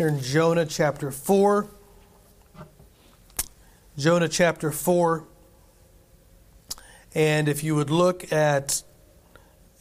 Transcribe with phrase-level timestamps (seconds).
[0.00, 1.68] here in Jonah chapter 4.
[3.98, 5.26] Jonah chapter 4.
[7.14, 8.82] And if you would look at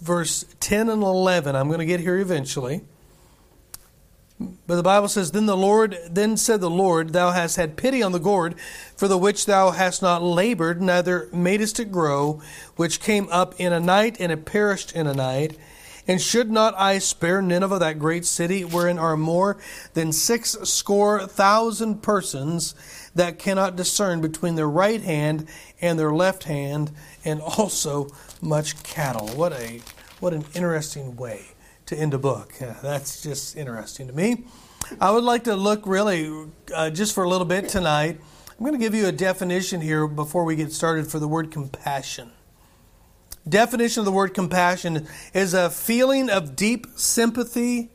[0.02, 2.82] verse 10 and 11, I'm going to get here eventually.
[4.68, 8.04] But the Bible says, Then the Lord, then said the Lord, Thou hast had pity
[8.04, 8.56] on the gourd,
[8.98, 12.42] for the which thou hast not labored, neither madest it grow,
[12.76, 15.58] which came up in a night, and it perished in a night.
[16.10, 19.58] And should not I spare Nineveh, that great city, wherein are more
[19.94, 22.74] than six score thousand persons
[23.14, 25.48] that cannot discern between their right hand
[25.80, 26.90] and their left hand,
[27.24, 28.08] and also
[28.42, 29.28] much cattle?
[29.28, 29.82] What a
[30.20, 31.50] what an interesting way
[31.86, 32.56] to end a book.
[32.60, 34.46] Yeah, that's just interesting to me.
[35.00, 38.20] I would like to look really uh, just for a little bit tonight.
[38.50, 41.52] I'm going to give you a definition here before we get started for the word
[41.52, 42.32] compassion.
[43.48, 47.92] Definition of the word compassion is a feeling of deep sympathy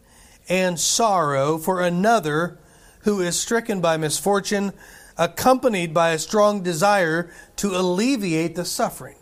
[0.49, 2.59] and sorrow for another
[3.01, 4.73] who is stricken by misfortune,
[5.17, 9.17] accompanied by a strong desire to alleviate the suffering.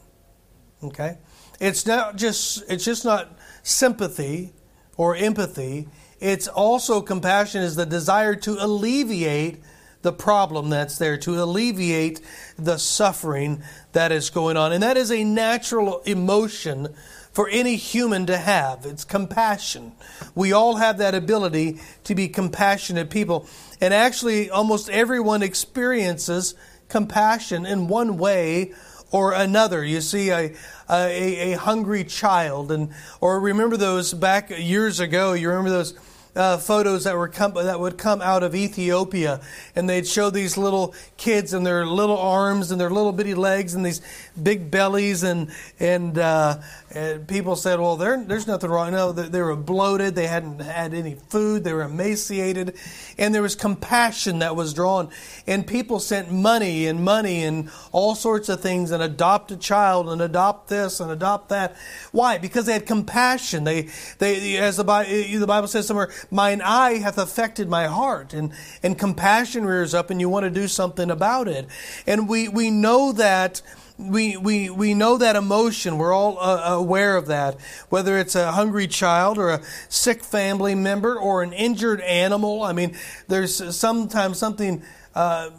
[0.82, 1.18] Okay?
[1.60, 4.52] It's not just it's just not sympathy
[4.96, 5.88] or empathy.
[6.20, 9.62] It's also compassion is the desire to alleviate
[10.02, 12.20] the problem that's there, to alleviate
[12.58, 14.72] the suffering that is going on.
[14.72, 16.94] And that is a natural emotion
[17.32, 18.84] for any human to have.
[18.84, 19.92] It's compassion.
[20.34, 23.46] We all have that ability to be compassionate people.
[23.80, 26.54] And actually, almost everyone experiences
[26.88, 28.74] compassion in one way
[29.10, 29.84] or another.
[29.84, 30.54] You see a,
[30.90, 35.32] a, a hungry child, and or remember those back years ago.
[35.32, 35.94] You remember those
[36.34, 39.40] uh, photos that were come, that would come out of Ethiopia,
[39.76, 43.74] and they'd show these little kids and their little arms and their little bitty legs
[43.74, 44.00] and these
[44.40, 46.58] big bellies, and and, uh,
[46.90, 50.14] and people said, "Well, there's nothing wrong." No, they, they were bloated.
[50.14, 51.64] They hadn't had any food.
[51.64, 52.76] They were emaciated,
[53.18, 55.10] and there was compassion that was drawn,
[55.46, 60.08] and people sent money and money and all sorts of things, and adopt a child
[60.08, 61.76] and adopt this and adopt that.
[62.10, 62.38] Why?
[62.38, 63.64] Because they had compassion.
[63.64, 63.88] They
[64.18, 68.32] they as the Bible, the Bible says somewhere mine eye hath affected my heart.
[68.32, 68.52] And,
[68.82, 71.66] and compassion rears up and you want to do something about it.
[72.06, 73.62] And we, we know that
[73.98, 75.98] we, we, we know that emotion.
[75.98, 77.60] We're all uh, aware of that.
[77.88, 82.62] Whether it's a hungry child or a sick family member or an injured animal.
[82.62, 82.96] I mean,
[83.28, 84.82] there's sometimes something
[85.14, 85.50] uh,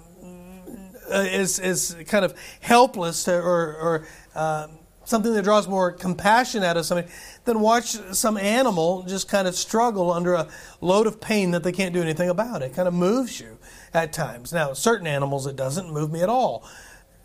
[1.12, 4.68] is, is kind of helpless or, or uh,
[5.06, 7.08] something that draws more compassion out of somebody
[7.46, 10.48] than watch some animal just kind of struggle under a
[10.82, 12.62] load of pain that they can't do anything about.
[12.62, 13.58] It kind of moves you
[13.94, 14.54] at times.
[14.54, 16.68] Now, certain animals it doesn't move me at all,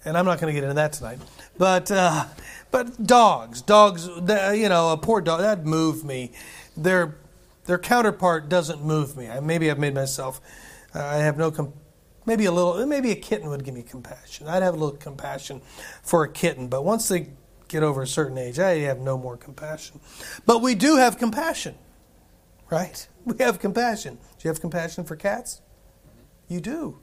[0.04, 1.18] and I'm not going to get into that tonight.
[1.56, 2.26] But uh,
[2.70, 6.32] but dogs, dogs, you know, a poor dog that moved me.
[6.76, 7.16] Their
[7.64, 9.28] their counterpart doesn't move me.
[9.42, 10.40] Maybe I've made myself.
[10.94, 11.50] Uh, I have no.
[11.50, 11.72] Com-
[12.26, 12.84] maybe a little.
[12.86, 14.48] Maybe a kitten would give me compassion.
[14.48, 15.60] I'd have a little compassion
[16.02, 17.28] for a kitten, but once they
[17.68, 20.00] get over a certain age, I have no more compassion.
[20.46, 21.76] But we do have compassion,
[22.70, 23.06] right?
[23.24, 24.14] We have compassion.
[24.14, 25.60] Do you have compassion for cats?
[26.48, 26.98] You do.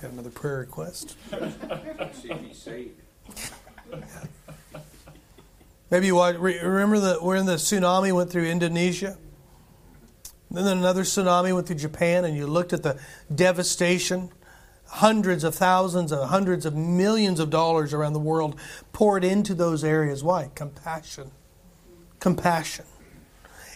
[0.00, 1.16] Got another prayer request?
[5.90, 9.18] Maybe you remember that when the tsunami went through Indonesia?
[10.50, 12.98] Then another tsunami went through Japan, and you looked at the
[13.34, 14.30] devastation
[14.88, 18.58] hundreds of thousands of hundreds of millions of dollars around the world
[18.92, 20.22] poured into those areas.
[20.22, 20.50] Why?
[20.54, 21.30] Compassion.
[22.20, 22.84] Compassion.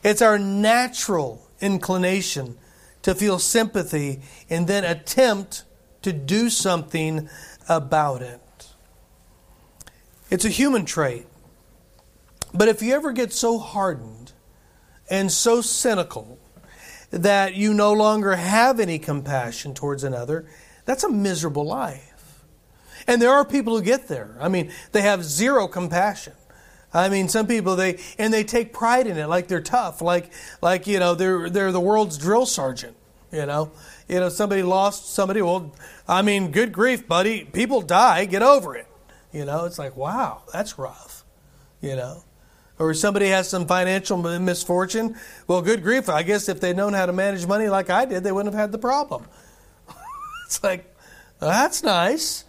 [0.03, 2.57] It's our natural inclination
[3.03, 5.65] to feel sympathy and then attempt
[6.03, 7.29] to do something
[7.69, 8.41] about it.
[10.31, 11.27] It's a human trait.
[12.55, 14.33] But if you ever get so hardened
[15.09, 16.39] and so cynical
[17.11, 20.47] that you no longer have any compassion towards another,
[20.85, 22.45] that's a miserable life.
[23.07, 24.37] And there are people who get there.
[24.41, 26.35] I mean, they have zero compassion.
[26.93, 30.33] I mean, some people they and they take pride in it, like they're tough, like
[30.61, 32.97] like you know they're they're the world's drill sergeant.
[33.33, 33.71] You know,
[34.09, 35.41] you know somebody lost somebody.
[35.41, 35.73] Well,
[36.09, 38.25] I mean, good grief, buddy, people die.
[38.25, 38.89] Get over it.
[39.33, 41.25] You know, it's like wow, that's rough.
[41.81, 42.25] You know,
[42.81, 45.17] or somebody has some financial misfortune.
[45.47, 48.25] Well, good grief, I guess if they'd known how to manage money like I did,
[48.25, 49.27] they wouldn't have had the problem.
[50.51, 50.93] It's like,
[51.39, 52.45] that's nice.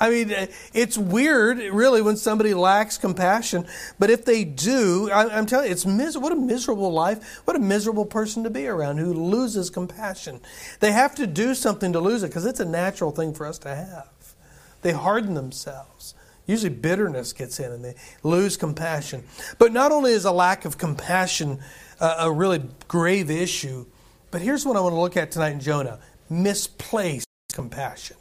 [0.00, 0.34] I mean,
[0.72, 3.64] it's weird, really, when somebody lacks compassion.
[3.96, 7.42] But if they do, I'm telling you, it's mis- what a miserable life.
[7.44, 10.40] What a miserable person to be around who loses compassion.
[10.80, 13.58] They have to do something to lose it because it's a natural thing for us
[13.58, 14.34] to have.
[14.82, 16.14] They harden themselves.
[16.46, 19.22] Usually bitterness gets in and they lose compassion.
[19.58, 21.60] But not only is a lack of compassion
[22.00, 23.86] a really grave issue,
[24.32, 28.16] but here's what I want to look at tonight in Jonah misplaced compassion.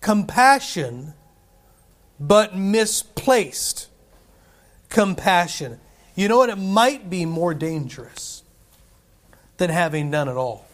[0.00, 1.14] Compassion,
[2.18, 3.86] but misplaced
[4.88, 5.78] compassion.
[6.16, 6.50] You know what?
[6.50, 8.42] It might be more dangerous
[9.58, 10.66] than having none at all.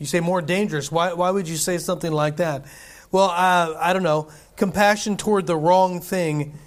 [0.00, 0.90] You say more dangerous.
[0.90, 2.66] Why, why would you say something like that?
[3.12, 4.28] Well, uh, I don't know.
[4.56, 6.58] Compassion toward the wrong thing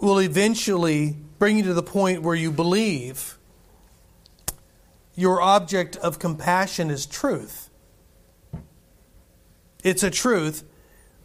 [0.00, 3.38] will eventually bring you to the point where you believe
[5.14, 7.70] your object of compassion is truth.
[9.82, 10.64] It's a truth,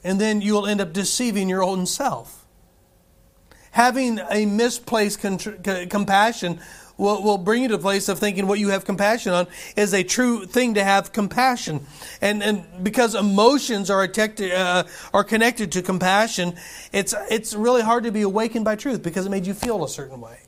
[0.04, 2.46] and then you'll end up deceiving your own self.
[3.72, 6.60] Having a misplaced compassion
[6.98, 9.94] will, will bring you to a place of thinking what you have compassion on is
[9.94, 11.86] a true thing to have compassion.
[12.22, 14.84] And, and because emotions are, attected, uh,
[15.14, 16.56] are connected to compassion,
[16.92, 19.90] it's, it's really hard to be awakened by truth because it made you feel a
[19.90, 20.40] certain way,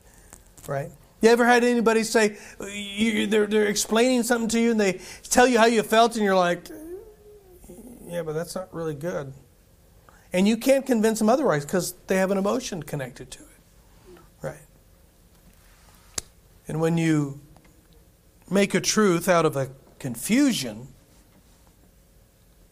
[0.68, 0.90] right?
[1.22, 2.36] You ever had anybody say,
[2.68, 6.24] you, they're, they're explaining something to you and they tell you how you felt and
[6.24, 6.68] you're like,
[8.06, 9.32] yeah, but that's not really good.
[10.32, 14.18] And you can't convince them otherwise because they have an emotion connected to it.
[14.42, 14.66] Right?
[16.66, 17.40] And when you
[18.50, 19.70] make a truth out of a
[20.00, 20.88] confusion,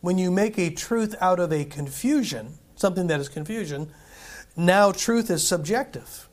[0.00, 3.92] when you make a truth out of a confusion, something that is confusion,
[4.56, 6.28] now truth is subjective.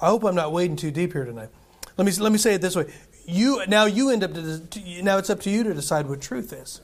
[0.00, 1.50] I hope I'm not wading too deep here tonight.
[1.96, 2.92] Let me let me say it this way:
[3.26, 6.52] you now you end up to, now it's up to you to decide what truth
[6.52, 6.80] is.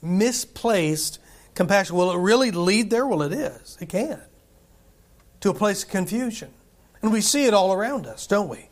[0.00, 1.18] Misplaced
[1.54, 3.06] compassion will it really lead there?
[3.06, 3.78] Well, it is.
[3.80, 4.20] It can
[5.42, 6.50] to a place of confusion.
[7.02, 8.68] And we see it all around us, don't we?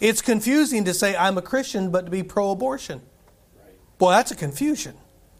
[0.00, 3.02] It's confusing to say I'm a Christian but to be pro abortion.
[3.98, 4.96] Well, that's a confusion,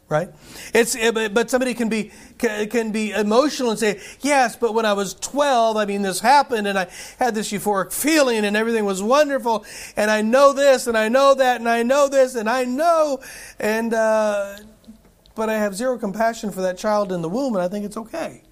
[0.09, 0.29] right?
[0.73, 5.13] It's but somebody can be can be emotional and say, "Yes, but when I was
[5.15, 6.87] 12, I mean this happened and I
[7.19, 9.65] had this euphoric feeling and everything was wonderful
[9.95, 13.19] and I know this and I know that and I know this and I know
[13.59, 14.57] and uh,
[15.35, 17.97] but I have zero compassion for that child in the womb and I think it's
[17.97, 18.43] okay."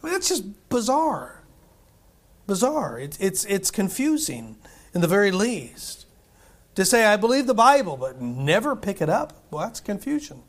[0.00, 1.38] I mean, that's just bizarre
[2.48, 2.98] bizarre.
[2.98, 4.56] It's, it's, it's confusing,
[4.92, 6.06] in the very least.
[6.74, 10.42] To say, I believe the Bible, but never pick it up, well, that's confusion.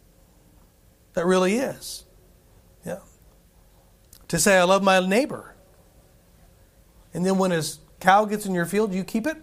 [1.13, 2.05] That really is.
[2.85, 2.99] Yeah.
[4.27, 5.55] To say, I love my neighbor,
[7.13, 9.37] and then when his cow gets in your field, you keep it?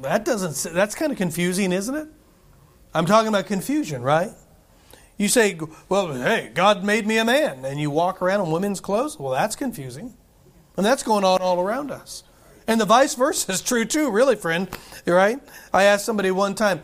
[0.00, 2.08] That doesn't, that's kind of confusing, isn't it?
[2.94, 4.30] I'm talking about confusion, right?
[5.18, 5.58] You say,
[5.88, 9.18] well, hey, God made me a man, and you walk around in women's clothes?
[9.18, 10.14] Well, that's confusing.
[10.76, 12.24] And that's going on all around us.
[12.66, 14.68] And the vice versa is true too, really, friend.
[15.06, 15.38] Right?
[15.72, 16.82] I asked somebody one time,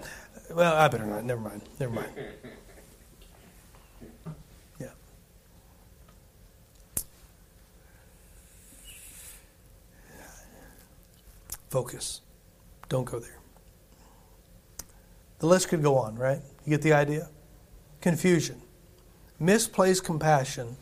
[0.53, 1.25] well, I better not.
[1.25, 1.63] Never mind.
[1.79, 2.11] Never mind.
[11.71, 12.21] Focus.
[12.91, 13.39] Don't go there.
[15.39, 16.41] The list could go on, right?
[16.67, 17.31] You get the idea?
[18.01, 18.61] confusion.
[19.39, 20.77] Misplaced compassion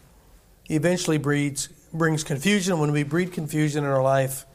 [0.68, 2.78] eventually breeds, brings confusion.
[2.78, 4.46] When we breed confusion in our life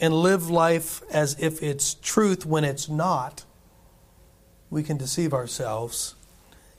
[0.00, 3.44] and live life as if it's truth when it's not,
[4.70, 6.14] we can deceive ourselves,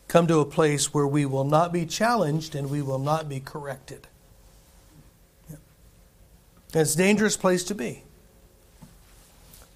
[0.08, 3.40] come to a place where we will not be challenged and we will not be
[3.40, 4.08] corrected.
[5.50, 5.58] Yeah.
[6.74, 8.04] It's a dangerous place to be.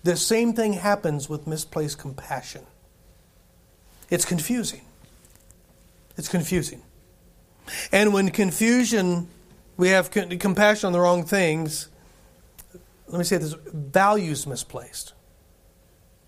[0.04, 2.66] The same thing happens with misplaced compassion.
[4.10, 4.82] It's confusing.
[6.18, 6.82] It's confusing.
[7.92, 9.28] And when confusion,
[9.78, 11.88] we have compassion on the wrong things,
[13.08, 15.14] let me say this values misplaced.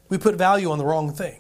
[0.10, 1.40] We put value on the wrong thing.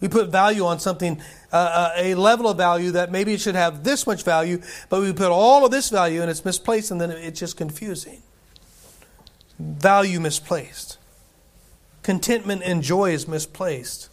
[0.00, 1.22] We put value on something,
[1.52, 4.60] uh, uh, a level of value that maybe it should have this much value,
[4.90, 8.22] but we put all of this value and it's misplaced and then it's just confusing.
[9.58, 10.98] Value misplaced.
[12.06, 14.10] Contentment and joy is misplaced.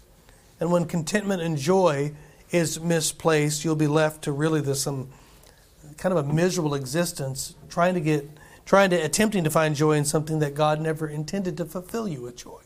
[0.60, 2.14] And when contentment and joy
[2.50, 5.10] is misplaced, you'll be left to really this some
[5.98, 8.28] kind of a miserable existence, trying to get,
[8.66, 12.24] trying to attempting to find joy in something that God never intended to fulfill you
[12.24, 12.62] with joy.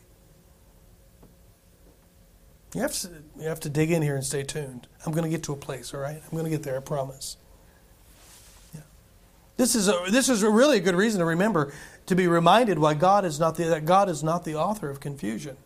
[2.73, 4.87] You have to, you have to dig in here and stay tuned.
[5.05, 6.21] I'm going to get to a place, all right?
[6.23, 7.35] I'm going to get there, I promise.
[8.73, 8.79] Yeah.
[9.57, 11.73] This is a, this is a really a good reason to remember
[12.07, 14.99] to be reminded why God is not the, that God is not the author of
[14.99, 15.57] confusion.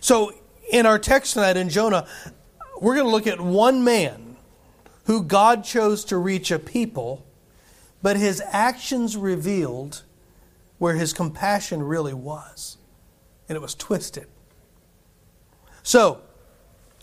[0.00, 0.32] So
[0.70, 2.06] in our text tonight in Jonah,
[2.80, 4.36] we're going to look at one man
[5.04, 7.26] who God chose to reach a people,
[8.02, 10.02] but his actions revealed
[10.78, 12.76] where his compassion really was.
[13.48, 14.26] And it was twisted.
[15.82, 16.20] So,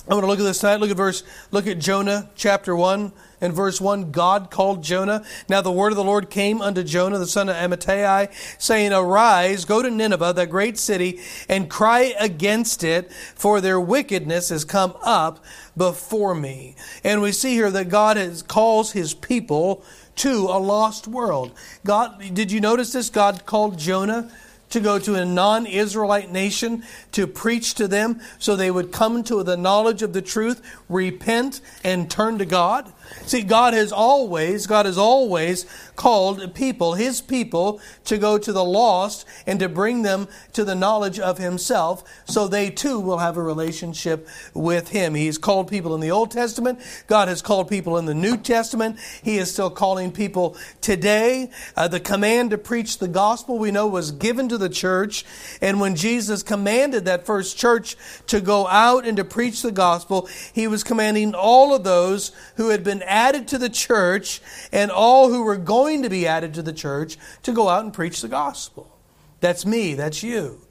[0.07, 0.79] I'm going to look at this tonight.
[0.79, 4.11] Look at verse, look at Jonah chapter 1 and verse 1.
[4.11, 5.25] God called Jonah.
[5.49, 8.31] Now the word of the Lord came unto Jonah, the son of Amittai,
[8.61, 14.49] saying, Arise, go to Nineveh, that great city, and cry against it, for their wickedness
[14.49, 15.43] has come up
[15.75, 16.75] before me.
[17.03, 19.83] And we see here that God has, calls his people
[20.17, 21.51] to a lost world.
[21.83, 23.09] God, did you notice this?
[23.09, 24.31] God called Jonah
[24.69, 29.23] to go to a non Israelite nation to preach to them so they would come
[29.23, 32.91] to the knowledge of the truth, repent, and turn to God.
[33.25, 38.63] See, God has always, God has always called people, His people, to go to the
[38.63, 43.37] lost and to bring them to the knowledge of Himself so they too will have
[43.37, 45.15] a relationship with Him.
[45.15, 46.79] He's called people in the Old Testament.
[47.07, 48.99] God has called people in the New Testament.
[49.23, 51.49] He is still calling people today.
[51.75, 55.25] Uh, the command to preach the gospel, we know, was given to the church.
[55.61, 57.95] And when Jesus commanded that first church
[58.27, 62.69] to go out and to preach the gospel, He was commanding all of those who
[62.69, 66.61] had been added to the church and all who were going to be added to
[66.61, 68.97] the church to go out and preach the gospel.
[69.39, 70.61] That's me, that's you.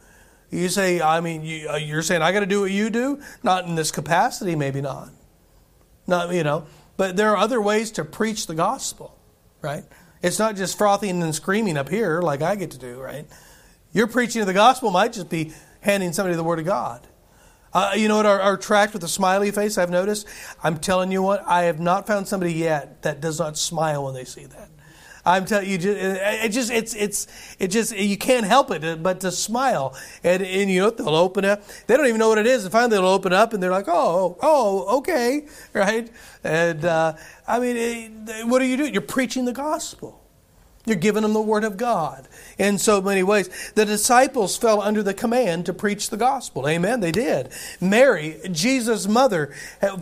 [0.50, 3.20] You say, I mean, you, are uh, saying I got to do what you do?
[3.42, 5.10] Not in this capacity, maybe not.
[6.06, 6.66] Not, you know,
[6.96, 9.18] but there are other ways to preach the gospel,
[9.62, 9.84] right?
[10.22, 13.26] It's not just frothing and screaming up here like I get to do, right?
[13.92, 17.06] Your preaching of the gospel might just be handing somebody the word of God.
[17.74, 18.26] Uh, you know what?
[18.26, 20.28] Our, our tract with a smiley face, I've noticed.
[20.62, 24.14] I'm telling you what, I have not found somebody yet that does not smile when
[24.14, 24.70] they see that.
[25.26, 27.26] I'm telling you, it just it's it's
[27.58, 31.08] it just you can't help it uh, but to smile, and and you know they'll
[31.08, 31.62] open up.
[31.86, 33.88] They don't even know what it is, and finally they'll open up, and they're like,
[33.88, 36.10] oh oh okay, right?
[36.44, 37.14] And uh,
[37.48, 38.92] I mean, eh, what are you doing?
[38.92, 40.20] You're preaching the gospel.
[40.86, 42.28] You're giving them the Word of God
[42.58, 43.48] in so many ways.
[43.74, 46.68] The disciples fell under the command to preach the gospel.
[46.68, 47.00] Amen.
[47.00, 47.50] They did.
[47.80, 49.52] Mary, Jesus' mother,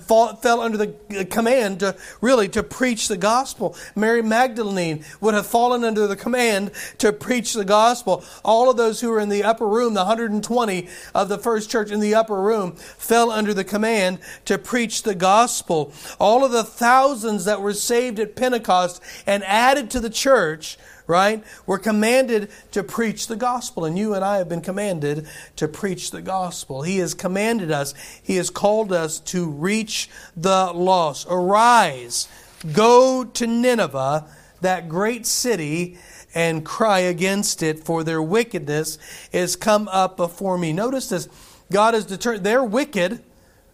[0.00, 3.76] fell under the command to really to preach the gospel.
[3.94, 8.24] Mary Magdalene would have fallen under the command to preach the gospel.
[8.44, 11.90] All of those who were in the upper room, the 120 of the first church
[11.90, 15.92] in the upper room, fell under the command to preach the gospel.
[16.18, 21.44] All of the thousands that were saved at Pentecost and added to the church right?
[21.66, 26.10] We're commanded to preach the gospel, and you and I have been commanded to preach
[26.10, 26.82] the gospel.
[26.82, 31.26] He has commanded us, He has called us to reach the lost.
[31.30, 32.28] Arise,
[32.72, 34.26] go to Nineveh,
[34.60, 35.98] that great city,
[36.34, 38.98] and cry against it, for their wickedness
[39.32, 40.72] is come up before me.
[40.72, 41.28] Notice this
[41.70, 43.22] God has determined, they're wicked,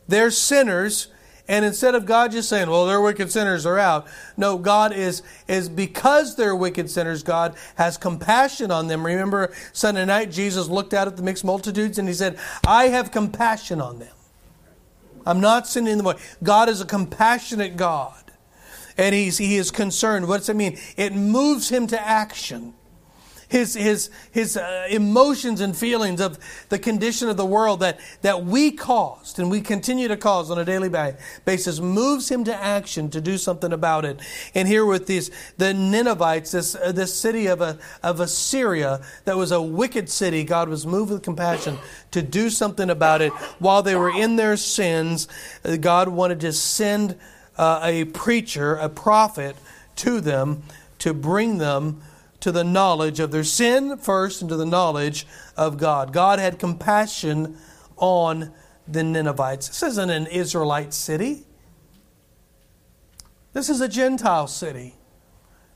[0.08, 1.08] they're sinners
[1.48, 4.06] and instead of God just saying, well, they're wicked sinners, they're out.
[4.36, 9.04] No, God is, is because they're wicked sinners, God has compassion on them.
[9.04, 13.10] Remember Sunday night, Jesus looked out at the mixed multitudes and he said, I have
[13.10, 14.14] compassion on them.
[15.24, 16.16] I'm not sending them away.
[16.42, 18.14] God is a compassionate God.
[18.98, 20.28] And he's, he is concerned.
[20.28, 20.78] What does that mean?
[20.96, 22.74] It moves him to action
[23.48, 26.38] his, his, his uh, emotions and feelings of
[26.68, 30.58] the condition of the world that, that we caused and we continue to cause on
[30.58, 30.90] a daily
[31.44, 34.20] basis moves him to action to do something about it.
[34.54, 39.36] And here with these, the Ninevites, this, uh, this city of, a, of Assyria that
[39.36, 41.78] was a wicked city, God was moved with compassion
[42.10, 43.32] to do something about it.
[43.58, 45.26] While they were in their sins,
[45.64, 47.18] uh, God wanted to send
[47.56, 49.56] uh, a preacher, a prophet
[49.96, 50.62] to them
[50.98, 52.02] to bring them
[52.40, 55.26] to the knowledge of their sin first and to the knowledge
[55.56, 56.12] of God.
[56.12, 57.56] God had compassion
[57.96, 58.52] on
[58.86, 59.68] the Ninevites.
[59.68, 61.44] This isn't an Israelite city.
[63.52, 64.94] This is a Gentile city.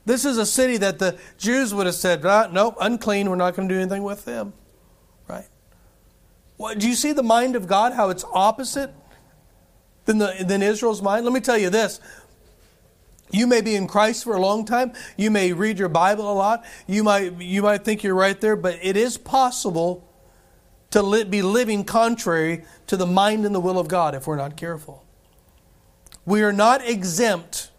[0.05, 3.55] This is a city that the Jews would have said, ah, nope, unclean, we're not
[3.55, 4.53] going to do anything with them.
[5.29, 5.47] Right?
[6.59, 8.93] Well, do you see the mind of God, how it's opposite
[10.05, 11.25] than, the, than Israel's mind?
[11.25, 12.01] Let me tell you this
[13.33, 14.93] you may be in Christ for a long time.
[15.17, 16.65] You may read your Bible a lot.
[16.87, 20.09] You might, you might think you're right there, but it is possible
[20.91, 24.37] to li- be living contrary to the mind and the will of God if we're
[24.37, 25.05] not careful.
[26.25, 27.71] We are not exempt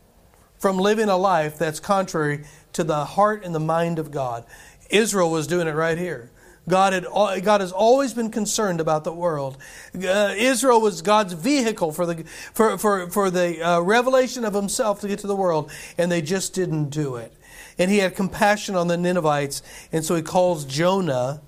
[0.58, 4.46] from living a life that's contrary to the heart and the mind of God.
[4.90, 6.32] Israel was doing it right here.
[6.68, 7.06] God, had,
[7.44, 9.58] God has always been concerned about the world.
[9.96, 15.02] Uh, Israel was God's vehicle for the, for, for, for the uh, revelation of himself
[15.02, 17.34] to get to the world, and they just didn't do it.
[17.78, 21.42] And he had compassion on the Ninevites, and so he calls Jonah,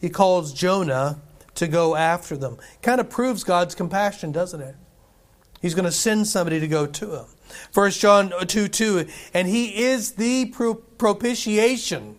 [0.00, 1.20] he calls Jonah
[1.54, 2.58] to go after them.
[2.82, 4.74] Kind of proves God's compassion, doesn't it?
[5.62, 7.26] He's going to send somebody to go to him.
[7.72, 10.46] 1 John 2 2, and he is the
[10.98, 12.16] propitiation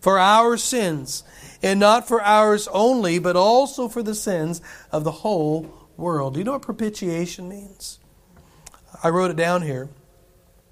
[0.00, 1.22] for our sins
[1.62, 6.34] and not for ours only, but also for the sins of the whole world.
[6.34, 7.98] Do you know what propitiation means?
[9.02, 9.88] I wrote it down here.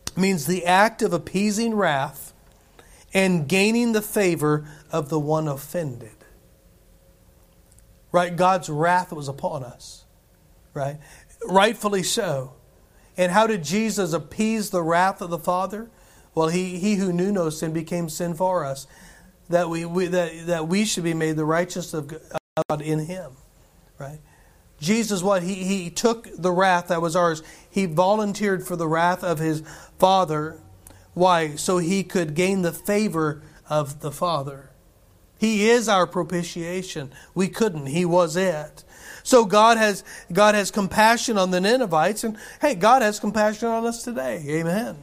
[0.09, 2.32] It means the act of appeasing wrath
[3.12, 6.11] and gaining the favor of the one offended.
[8.12, 8.35] Right?
[8.35, 10.04] God's wrath was upon us.
[10.75, 10.99] Right?
[11.47, 12.54] Rightfully so.
[13.16, 15.90] And how did Jesus appease the wrath of the Father?
[16.35, 18.87] Well, he, he who knew no sin became sin for us,
[19.50, 23.33] that we, we that, that we should be made the righteousness of God in him.
[23.99, 24.21] Right?
[24.80, 25.42] Jesus, what?
[25.42, 27.42] He, he took the wrath that was ours.
[27.69, 29.62] He volunteered for the wrath of his
[29.99, 30.59] Father.
[31.12, 31.57] Why?
[31.57, 34.71] So he could gain the favor of the Father.
[35.38, 37.12] He is our propitiation.
[37.35, 37.87] We couldn't.
[37.87, 38.85] He was it.
[39.23, 40.02] So God has
[40.33, 44.42] God has compassion on the Ninevites, and hey, God has compassion on us today.
[44.49, 44.97] Amen.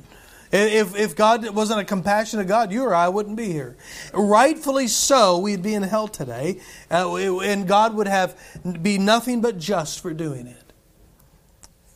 [0.51, 3.75] If, if God wasn't a compassionate God, you or I wouldn't be here.
[4.13, 8.39] Rightfully so, we'd be in hell today, uh, and God would have
[8.81, 10.73] be nothing but just for doing it.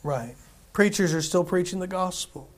[0.03, 0.36] Right.
[0.74, 2.50] Preachers are still preaching the gospel.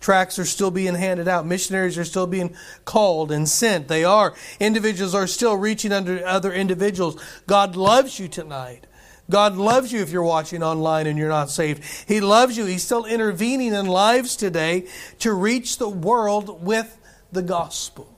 [0.00, 1.46] Tracts are still being handed out.
[1.46, 3.86] Missionaries are still being called and sent.
[3.86, 4.34] They are.
[4.58, 7.22] Individuals are still reaching under other individuals.
[7.46, 8.88] God loves you tonight.
[9.32, 11.82] God loves you if you're watching online and you're not saved.
[12.06, 12.66] He loves you.
[12.66, 14.86] He's still intervening in lives today
[15.20, 16.98] to reach the world with
[17.32, 18.14] the gospel.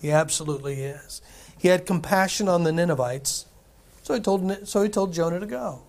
[0.00, 1.20] He absolutely is.
[1.58, 3.44] He had compassion on the Ninevites,
[4.02, 5.82] so he told, so he told Jonah to go.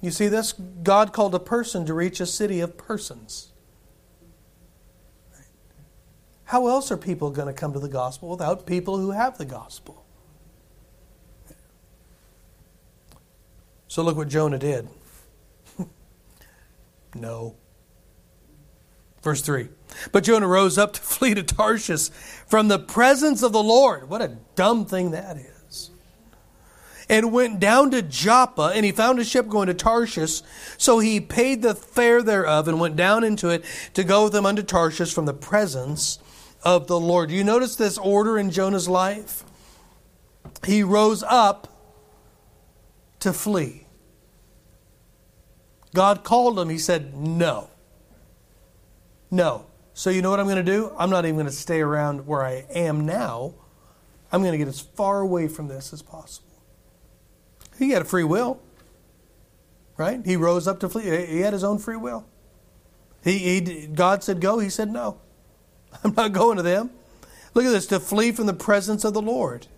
[0.00, 0.52] You see this?
[0.52, 3.50] God called a person to reach a city of persons.
[6.44, 9.44] How else are people going to come to the gospel without people who have the
[9.44, 10.03] gospel?
[13.94, 14.88] So look what Jonah did.
[17.14, 17.54] no.
[19.22, 19.68] Verse 3.
[20.10, 24.08] But Jonah rose up to flee to Tarshish from the presence of the Lord.
[24.08, 25.90] What a dumb thing that is.
[27.08, 30.42] And went down to Joppa, and he found a ship going to Tarshish.
[30.76, 34.44] So he paid the fare thereof and went down into it to go with them
[34.44, 36.18] unto Tarshish from the presence
[36.64, 37.30] of the Lord.
[37.30, 39.44] You notice this order in Jonah's life?
[40.64, 41.68] He rose up
[43.20, 43.83] to flee.
[45.94, 46.68] God called him.
[46.68, 47.70] He said, No.
[49.30, 49.66] No.
[49.94, 50.92] So you know what I'm going to do?
[50.98, 53.54] I'm not even going to stay around where I am now.
[54.30, 56.50] I'm going to get as far away from this as possible.
[57.78, 58.60] He had a free will,
[59.96, 60.20] right?
[60.24, 61.04] He rose up to flee.
[61.26, 62.26] He had his own free will.
[63.22, 64.58] He, he, God said go.
[64.58, 65.18] He said no.
[66.04, 66.90] I'm not going to them.
[67.54, 69.68] Look at this to flee from the presence of the Lord.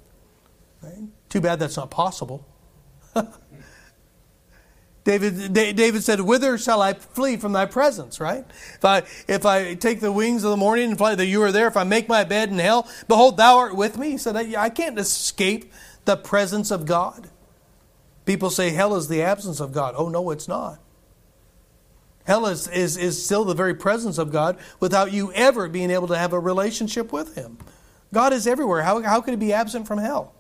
[0.83, 1.05] Right?
[1.29, 2.47] Too bad that's not possible.
[5.07, 8.45] David, David said, Whither shall I flee from thy presence, right?
[8.75, 11.53] If I, if I take the wings of the morning and fly that you are
[11.53, 14.11] there, if I make my bed in hell, behold, thou art with me.
[14.11, 15.73] He said, I can't escape
[16.07, 17.31] the presence of God.
[18.25, 19.95] People say hell is the absence of God.
[19.97, 20.81] Oh, no, it's not.
[22.25, 26.09] Hell is, is, is still the very presence of God without you ever being able
[26.09, 27.59] to have a relationship with Him.
[28.13, 28.83] God is everywhere.
[28.83, 30.35] How, how could He be absent from hell?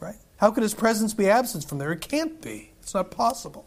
[0.00, 0.16] Right?
[0.38, 1.92] How could His presence be absent from there?
[1.92, 2.72] It can't be.
[2.88, 3.66] It's not possible.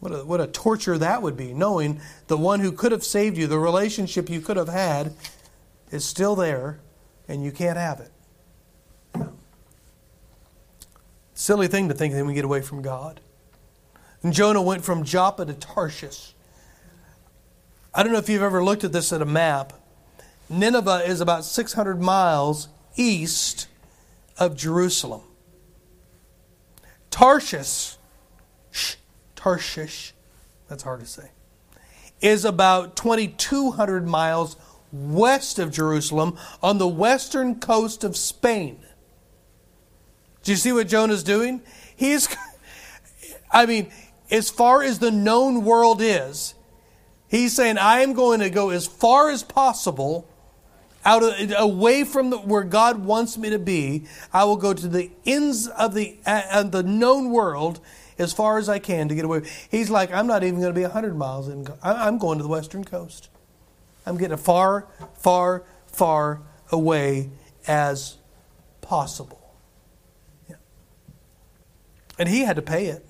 [0.00, 3.36] What a, what a torture that would be, knowing the one who could have saved
[3.36, 5.14] you, the relationship you could have had,
[5.92, 6.80] is still there
[7.28, 9.30] and you can't have it.
[11.34, 13.20] Silly thing to think that we get away from God.
[14.24, 16.34] And Jonah went from Joppa to Tarshish.
[17.94, 19.74] I don't know if you've ever looked at this at a map.
[20.50, 22.66] Nineveh is about 600 miles
[22.96, 23.68] east
[24.40, 25.22] of Jerusalem.
[27.16, 27.96] Tarshish,
[29.34, 30.12] Tarshish,
[30.68, 31.30] that's hard to say,
[32.20, 34.56] is about 2,200 miles
[34.92, 38.84] west of Jerusalem on the western coast of Spain.
[40.42, 41.62] Do you see what Jonah's doing?
[41.96, 42.28] He's,
[43.50, 43.90] I mean,
[44.30, 46.52] as far as the known world is,
[47.28, 50.28] he's saying, I am going to go as far as possible
[51.06, 54.04] out of, away from the, where God wants me to be.
[54.32, 57.80] I will go to the ends of the uh, the known world
[58.18, 59.42] as far as I can to get away.
[59.70, 61.66] He's like, I'm not even going to be 100 miles in.
[61.82, 63.28] I'm going to the western coast.
[64.04, 64.88] I'm getting far,
[65.18, 67.30] far, far away
[67.66, 68.16] as
[68.80, 69.54] possible.
[70.48, 70.56] Yeah.
[72.18, 73.06] And he had to pay it.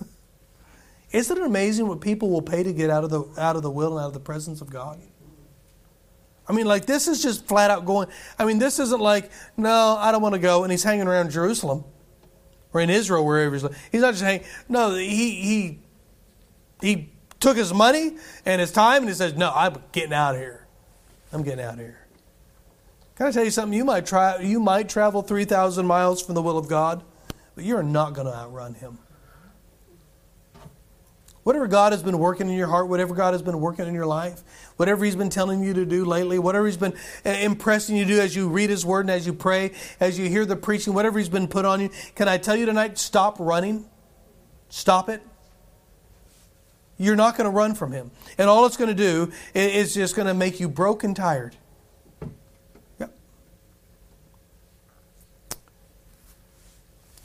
[1.12, 3.70] Isn't it amazing what people will pay to get out of the out of the
[3.70, 5.00] will and out of the presence of God?
[6.48, 8.08] I mean, like, this is just flat out going.
[8.38, 10.64] I mean, this isn't like, no, I don't want to go.
[10.64, 11.84] And he's hanging around Jerusalem
[12.72, 14.44] or in Israel, wherever he's He's not just hanging.
[14.68, 15.78] No, he, he,
[16.80, 20.40] he took his money and his time and he says, no, I'm getting out of
[20.40, 20.66] here.
[21.32, 22.02] I'm getting out of here.
[23.16, 23.76] Can I tell you something?
[23.76, 24.38] You might try.
[24.38, 27.04] You might travel three thousand miles from the will of God,
[27.54, 28.98] but you're not going to outrun Him.
[31.44, 34.06] Whatever God has been working in your heart, whatever God has been working in your
[34.06, 34.42] life,
[34.76, 36.94] whatever He's been telling you to do lately, whatever He's been
[37.26, 40.18] uh, impressing you to do as you read His Word and as you pray, as
[40.18, 42.96] you hear the preaching, whatever He's been put on you, can I tell you tonight,
[42.96, 43.84] stop running?
[44.68, 45.20] Stop it.
[46.96, 48.12] You're not going to run from Him.
[48.38, 51.56] And all it's going to do is just going to make you broke and tired.
[53.00, 53.12] Yep.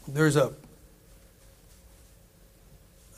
[0.07, 0.53] There's a.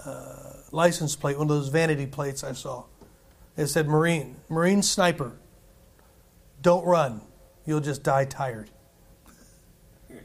[0.04, 2.86] Uh, license plate, one of those vanity plates I saw.
[3.58, 5.34] It said Marine, Marine sniper.
[6.62, 7.22] Don't run,
[7.66, 8.70] you'll just die tired.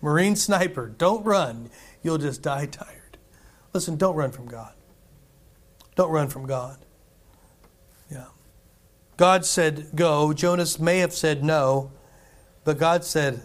[0.00, 1.70] Marine sniper, don't run,
[2.02, 3.18] you'll just die tired.
[3.72, 4.72] Listen, don't run from God.
[5.96, 6.78] Don't run from God.
[8.10, 8.26] Yeah.
[9.16, 10.32] God said go.
[10.32, 11.90] Jonas may have said no,
[12.64, 13.42] but God said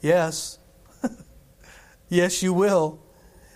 [0.00, 0.58] yes.
[2.08, 3.00] yes, you will.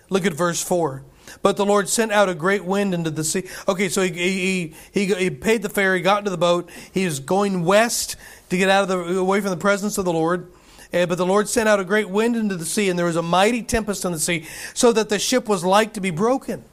[0.09, 1.03] Look at verse 4.
[1.41, 3.43] But the Lord sent out a great wind into the sea.
[3.67, 7.05] Okay, so he, he, he, he paid the fare, he got into the boat, he
[7.05, 8.15] was going west
[8.49, 10.51] to get out of the, away from the presence of the Lord.
[10.93, 13.17] Uh, but the Lord sent out a great wind into the sea, and there was
[13.17, 16.63] a mighty tempest on the sea, so that the ship was like to be broken.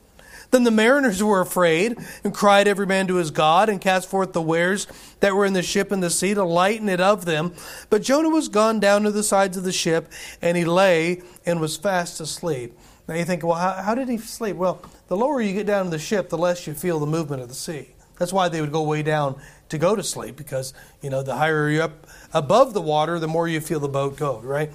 [0.50, 4.32] Then the mariners were afraid, and cried every man to his God, and cast forth
[4.32, 4.86] the wares
[5.18, 7.54] that were in the ship in the sea to lighten it of them.
[7.90, 11.60] But Jonah was gone down to the sides of the ship, and he lay and
[11.60, 12.78] was fast asleep.
[13.06, 14.56] Now you think, well, how, how, did he sleep?
[14.56, 17.42] Well, the lower you get down to the ship, the less you feel the movement
[17.42, 17.88] of the sea.
[18.18, 19.36] That's why they would go way down
[19.68, 23.28] to go to sleep because you know the higher you're up above the water, the
[23.28, 24.38] more you feel the boat go.
[24.38, 24.70] Right?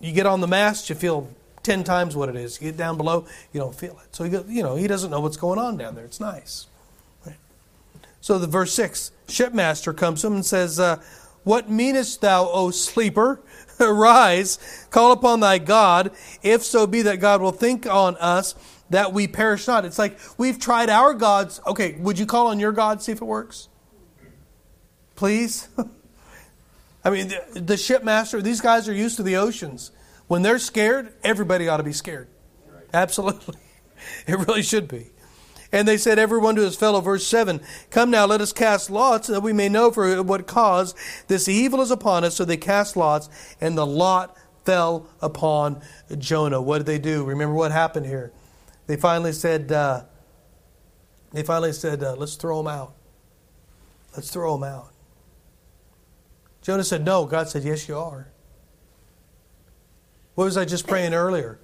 [0.00, 1.28] You get on the mast, you feel
[1.62, 2.60] ten times what it is.
[2.60, 4.16] You get down below, you don't feel it.
[4.16, 6.04] So you, you know he doesn't know what's going on down there.
[6.04, 6.66] It's nice.
[7.26, 7.36] Right?
[8.20, 11.02] So the verse six, shipmaster comes to him and says, uh,
[11.44, 13.40] "What meanest thou, O sleeper?"
[13.88, 18.54] Arise, call upon thy God, if so be that God will think on us
[18.90, 19.84] that we perish not.
[19.84, 21.60] It's like we've tried our gods.
[21.66, 23.68] Okay, would you call on your God, see if it works?
[25.16, 25.68] Please?
[27.04, 29.90] I mean, the, the shipmaster, these guys are used to the oceans.
[30.28, 32.28] When they're scared, everybody ought to be scared.
[32.92, 33.56] Absolutely.
[34.26, 35.11] It really should be.
[35.72, 39.28] And they said, everyone to his fellow, verse 7, Come now, let us cast lots,
[39.28, 40.94] that we may know for what cause
[41.28, 42.36] this evil is upon us.
[42.36, 45.80] So they cast lots, and the lot fell upon
[46.18, 46.60] Jonah.
[46.60, 47.24] What did they do?
[47.24, 48.32] Remember what happened here.
[48.86, 50.04] They finally said, uh,
[51.32, 52.92] they finally said, uh, let's throw him out.
[54.14, 54.92] Let's throw him out.
[56.60, 57.24] Jonah said, no.
[57.24, 58.28] God said, yes, you are.
[60.34, 61.58] What was I just praying earlier?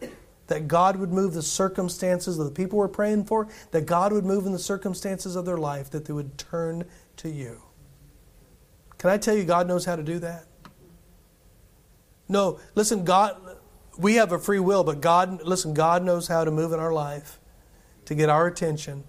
[0.48, 4.24] That God would move the circumstances of the people we're praying for, that God would
[4.24, 6.84] move in the circumstances of their life, that they would turn
[7.18, 7.62] to you.
[8.98, 10.46] Can I tell you, God knows how to do that?
[12.28, 13.36] No, listen, God,
[13.96, 16.92] we have a free will, but God, listen, God knows how to move in our
[16.92, 17.38] life
[18.06, 19.04] to get our attention,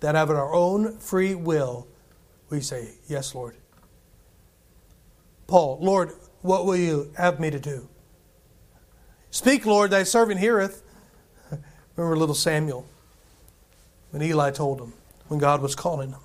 [0.00, 1.88] that of our own free will,
[2.48, 3.56] we say, Yes, Lord.
[5.46, 7.88] Paul, Lord, what will you have me to do?
[9.36, 10.82] Speak, Lord, thy servant heareth.
[11.96, 12.86] Remember little Samuel
[14.10, 14.94] when Eli told him,
[15.28, 16.20] when God was calling him.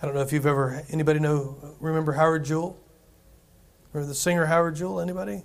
[0.00, 2.78] I don't know if you've ever, anybody know, remember Howard Jewell?
[3.92, 5.00] Remember the singer Howard Jewell?
[5.00, 5.42] Anybody?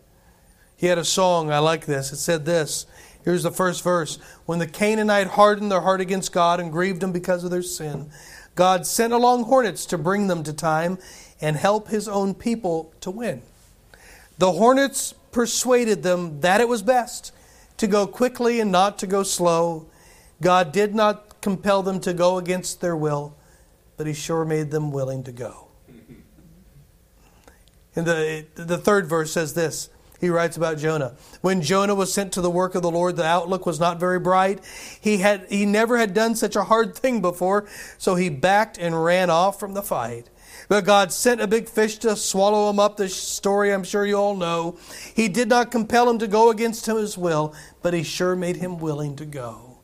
[0.77, 2.13] He had a song, I like this.
[2.13, 2.85] It said this.
[3.23, 4.19] Here's the first verse.
[4.45, 8.11] When the Canaanite hardened their heart against God and grieved him because of their sin,
[8.53, 10.99] God sent along hornets to bring them to time
[11.41, 13.41] and help his own people to win.
[14.37, 17.33] The hornets persuaded them that it was best
[17.75, 19.85] to go quickly and not to go slow.
[20.41, 23.35] God did not compel them to go against their will,
[23.97, 25.67] but He sure made them willing to go.
[27.97, 29.89] And the, the third verse says this.
[30.21, 31.15] He writes about Jonah.
[31.41, 34.19] When Jonah was sent to the work of the Lord, the outlook was not very
[34.19, 34.63] bright.
[35.01, 37.67] He had he never had done such a hard thing before,
[37.97, 40.29] so he backed and ran off from the fight.
[40.67, 42.97] But God sent a big fish to swallow him up.
[42.97, 44.77] The story I'm sure you all know.
[45.15, 48.79] He did not compel him to go against his will, but he sure made him
[48.79, 49.75] willing to go.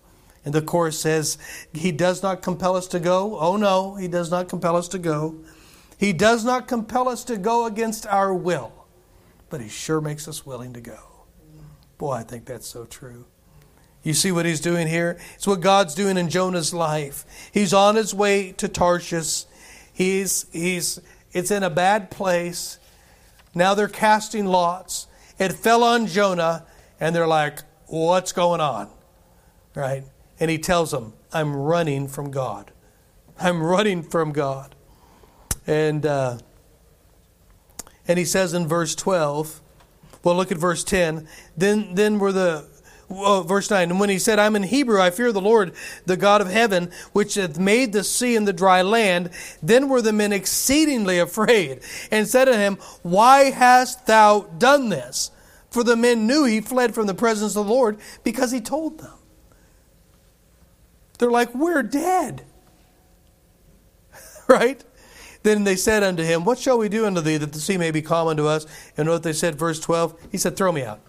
[0.43, 1.37] And the chorus says,
[1.73, 3.37] He does not compel us to go.
[3.39, 5.35] Oh no, He does not compel us to go.
[5.97, 8.87] He does not compel us to go against our will,
[9.49, 10.97] but He sure makes us willing to go.
[11.99, 13.25] Boy, I think that's so true.
[14.03, 15.19] You see what he's doing here?
[15.35, 17.23] It's what God's doing in Jonah's life.
[17.53, 19.45] He's on his way to Tarshish.
[20.01, 20.99] He's, he's,
[21.31, 22.79] it's in a bad place.
[23.53, 25.05] Now they're casting lots.
[25.37, 26.65] It fell on Jonah,
[26.99, 28.89] and they're like, What's going on?
[29.75, 30.03] Right?
[30.39, 32.71] And he tells them, I'm running from God.
[33.39, 34.73] I'm running from God.
[35.67, 36.39] And uh,
[38.07, 39.61] And he says in verse 12,
[40.23, 41.27] well, look at verse 10.
[41.55, 42.67] Then, then were the
[43.11, 45.73] well, verse 9 and when he said i'm in hebrew i fear the lord
[46.05, 49.29] the god of heaven which hath made the sea and the dry land
[49.61, 55.31] then were the men exceedingly afraid and said to him why hast thou done this
[55.69, 58.99] for the men knew he fled from the presence of the lord because he told
[58.99, 59.13] them
[61.19, 62.43] they're like we're dead
[64.47, 64.83] right
[65.43, 67.91] then they said unto him, What shall we do unto thee that the sea may
[67.91, 68.65] be calm unto us?
[68.95, 70.99] And what they said, verse 12, he said, Throw me out.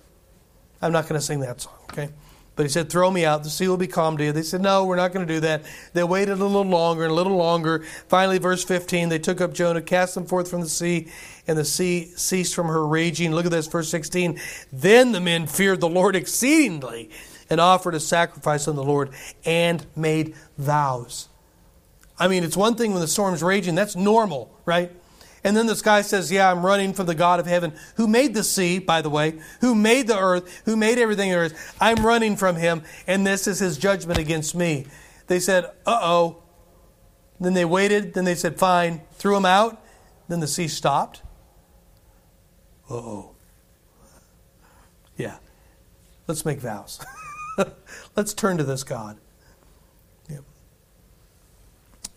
[0.83, 2.11] I'm not going to sing that song, okay?
[2.55, 3.45] But he said, Throw me out.
[3.45, 4.33] The sea will be calm to you.
[4.33, 5.63] They said, No, we're not going to do that.
[5.95, 7.85] They waited a little longer and a little longer.
[8.09, 11.09] Finally, verse 15, they took up Jonah, cast him forth from the sea,
[11.47, 13.33] and the sea ceased from her raging.
[13.33, 14.39] Look at this, verse 16.
[14.71, 17.11] Then the men feared the Lord exceedingly
[17.49, 19.11] and offered a sacrifice unto the Lord
[19.45, 21.29] and made vows.
[22.19, 24.93] I mean, it's one thing when the storm's raging, that's normal, right?
[25.45, 28.35] And then this guy says, Yeah, I'm running from the God of heaven, who made
[28.35, 31.55] the sea, by the way, who made the earth, who made everything there is.
[31.81, 34.87] I'm running from him, and this is his judgment against me.
[35.27, 36.43] They said, Uh oh.
[37.41, 39.83] Then they waited, then they said, Fine, threw him out.
[40.29, 41.23] Then the sea stopped.
[42.89, 43.31] Uh oh.
[45.17, 45.39] Yeah.
[46.29, 47.05] Let's make vows.
[48.17, 49.19] Let's turn to this God.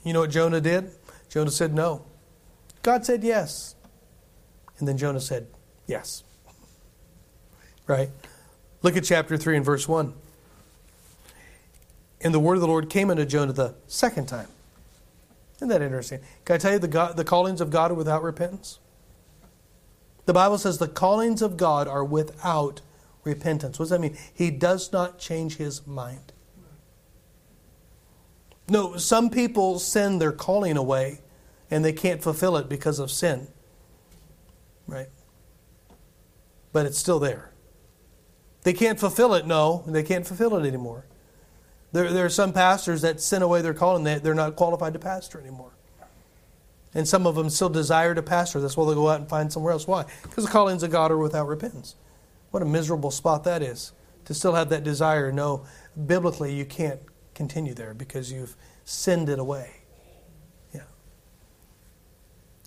[0.05, 0.91] You know what Jonah did?
[1.29, 2.05] Jonah said no.
[2.85, 3.73] God said yes.
[4.77, 5.47] And then Jonah said
[5.87, 6.23] yes.
[7.87, 8.11] Right?
[8.83, 10.13] Look at chapter 3 and verse 1.
[12.21, 14.49] And the word of the Lord came unto Jonah the second time.
[15.55, 16.19] Isn't that interesting?
[16.45, 18.77] Can I tell you the, God, the callings of God are without repentance?
[20.27, 22.81] The Bible says the callings of God are without
[23.23, 23.79] repentance.
[23.79, 24.15] What does that mean?
[24.31, 26.33] He does not change his mind.
[28.69, 31.21] No, some people send their calling away
[31.69, 33.47] and they can't fulfill it because of sin.
[34.87, 35.09] Right?
[36.71, 37.51] But it's still there.
[38.63, 41.05] They can't fulfill it, no, they can't fulfill it anymore.
[41.91, 44.99] There, there are some pastors that send away their calling, they, they're not qualified to
[44.99, 45.71] pastor anymore.
[46.95, 48.61] And some of them still desire to pastor.
[48.61, 49.85] That's why they go out and find somewhere else.
[49.85, 50.05] Why?
[50.23, 51.95] Because the callings of God are without repentance.
[52.51, 53.91] What a miserable spot that is.
[54.25, 55.29] To still have that desire.
[55.29, 55.65] No,
[56.07, 57.01] biblically, you can't
[57.33, 59.81] continue there because you've sinned it away.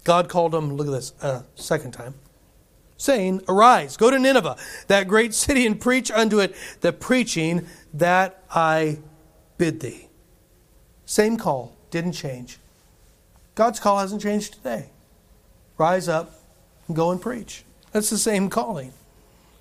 [0.08, 2.14] God called him, look at this, a second time,
[2.96, 8.42] saying, Arise, go to Nineveh, that great city, and preach unto it the preaching that
[8.50, 9.00] I
[9.58, 10.08] bid thee.
[11.04, 12.58] Same call, didn't change.
[13.54, 14.86] God's call hasn't changed today.
[15.76, 16.40] Rise up
[16.86, 17.64] and go and preach.
[17.92, 18.94] That's the same calling.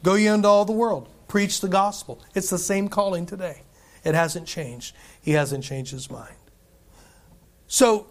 [0.01, 1.09] Go ye unto all the world.
[1.27, 2.21] Preach the gospel.
[2.35, 3.63] It's the same calling today.
[4.05, 4.95] It hasn't changed.
[5.21, 6.37] He hasn't changed his mind.
[7.67, 8.07] So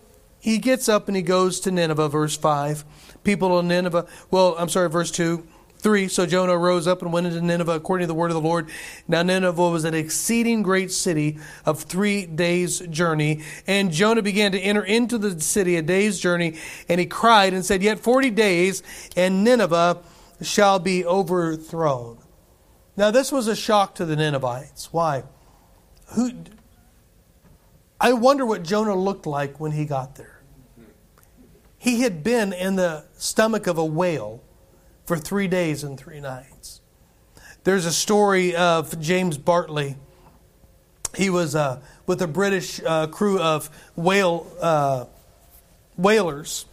[0.46, 2.84] he gets up and he goes to Nineveh, verse 5.
[3.24, 5.44] People of Nineveh, well, I'm sorry, verse 2.
[5.78, 8.40] 3 So Jonah rose up and went into Nineveh according to the word of the
[8.40, 8.68] Lord.
[9.08, 13.42] Now Nineveh was an exceeding great city of three days' journey.
[13.66, 16.56] And Jonah began to enter into the city a day's journey,
[16.88, 18.84] and he cried and said, Yet forty days,
[19.16, 19.98] and Nineveh
[20.42, 22.18] shall be overthrown.
[22.96, 24.92] Now this was a shock to the Ninevites.
[24.92, 25.24] Why?
[26.14, 26.30] Who,
[28.00, 30.35] I wonder what Jonah looked like when he got there.
[31.86, 34.42] He had been in the stomach of a whale
[35.04, 36.80] for three days and three nights.
[37.62, 39.94] There's a story of James Bartley.
[41.14, 45.04] He was uh, with a British uh, crew of whale uh,
[45.96, 46.66] whalers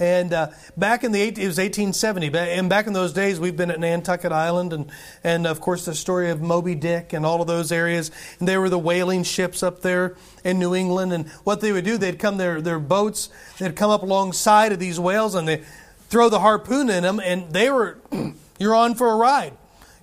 [0.00, 3.70] and uh, back in the it was 1870, and back in those days, we've been
[3.70, 4.90] at Nantucket Island, and
[5.22, 8.10] and of course the story of Moby Dick and all of those areas.
[8.38, 11.84] And they were the whaling ships up there in New England, and what they would
[11.84, 15.62] do, they'd come their their boats, they'd come up alongside of these whales, and they
[16.08, 17.98] throw the harpoon in them, and they were
[18.58, 19.52] you're on for a ride.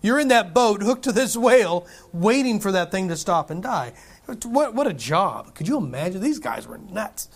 [0.04, 3.64] You're in that boat hooked to this whale, waiting for that thing to stop and
[3.64, 3.94] die.
[4.44, 5.56] What what a job!
[5.56, 6.22] Could you imagine?
[6.22, 7.30] These guys were nuts.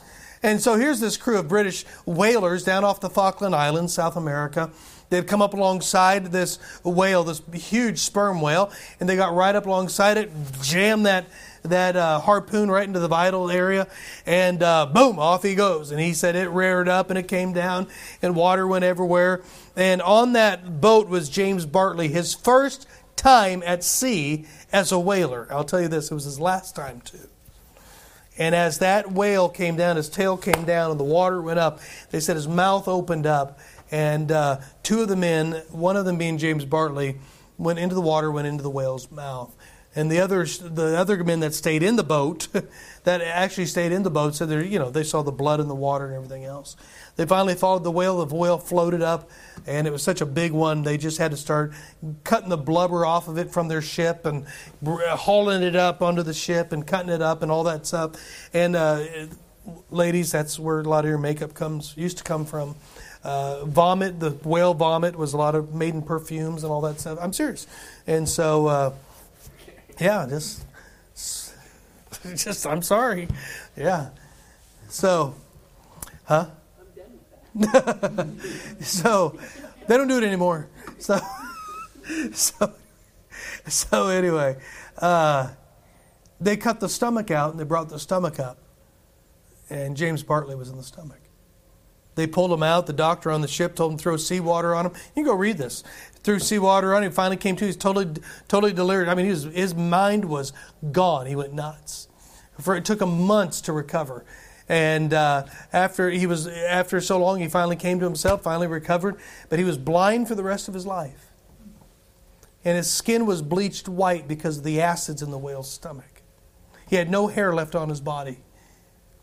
[0.44, 4.72] And so here's this crew of British whalers down off the Falkland Islands, South America.
[5.10, 9.66] They'd come up alongside this whale, this huge sperm whale, and they got right up
[9.66, 11.26] alongside it, jammed that
[11.64, 13.88] that uh, harpoon right into the vital area,
[14.26, 15.92] and uh, boom, off he goes.
[15.92, 17.88] And he said it reared up and it came down,
[18.22, 19.44] and water went everywhere.
[19.76, 25.48] And on that boat was James Bartley, his first time at sea as a whaler.
[25.52, 27.31] I'll tell you this, it was his last time too.
[28.42, 31.80] And as that whale came down, his tail came down and the water went up,
[32.10, 33.60] they said his mouth opened up.
[33.92, 37.20] And uh, two of the men, one of them being James Bartley,
[37.60, 39.56] went into the water, went into the whale's mouth.
[39.94, 42.48] And the others, the other men that stayed in the boat,
[43.04, 45.68] that actually stayed in the boat, said they, you know, they saw the blood in
[45.68, 46.78] the water and everything else.
[47.18, 48.24] They finally followed the whale.
[48.24, 49.30] The whale floated up,
[49.68, 50.84] and it was such a big one.
[50.84, 51.74] They just had to start
[52.24, 54.46] cutting the blubber off of it from their ship and
[54.86, 58.12] hauling it up onto the ship and cutting it up and all that stuff.
[58.54, 59.04] And uh,
[59.90, 62.76] ladies, that's where a lot of your makeup comes used to come from.
[63.24, 67.20] Uh, vomit, the whale vomit was a lot of maiden perfumes and all that stuff.
[67.22, 67.68] I'm serious.
[68.08, 68.94] And so, uh,
[70.02, 70.66] yeah, just,
[72.36, 73.28] just, I'm sorry.
[73.78, 74.10] Yeah.
[74.90, 75.36] So,
[76.24, 76.48] huh?
[78.82, 79.38] so,
[79.88, 80.68] they don't do it anymore.
[80.98, 81.20] So,
[82.34, 82.74] so,
[83.68, 84.58] so anyway,
[84.98, 85.52] uh,
[86.40, 88.58] they cut the stomach out and they brought the stomach up.
[89.70, 91.21] And James Bartley was in the stomach.
[92.16, 92.88] They pulled him out.
[92.88, 94.94] The doctor on the ship told him to throw seawater on him.
[95.16, 95.84] You can go read this.
[96.24, 97.12] Threw seawater on him.
[97.12, 97.66] He finally came to.
[97.66, 98.14] He's totally,
[98.48, 99.10] totally delirious.
[99.10, 100.54] I mean, his mind was
[100.92, 101.26] gone.
[101.26, 102.08] He went nuts.
[102.60, 104.26] For it took him months to recover.
[104.68, 108.44] And uh, after he was after so long, he finally came to himself.
[108.44, 109.18] Finally recovered,
[109.50, 111.32] but he was blind for the rest of his life.
[112.64, 116.22] And his skin was bleached white because of the acids in the whale's stomach.
[116.88, 118.40] He had no hair left on his body.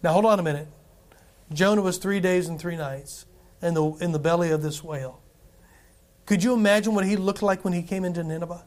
[0.03, 0.69] Now hold on a minute.
[1.53, 3.27] Jonah was three days and three nights
[3.63, 5.23] in the, in the belly of this whale.
[6.27, 8.65] Could you imagine what he looked like when he came into Nineveh?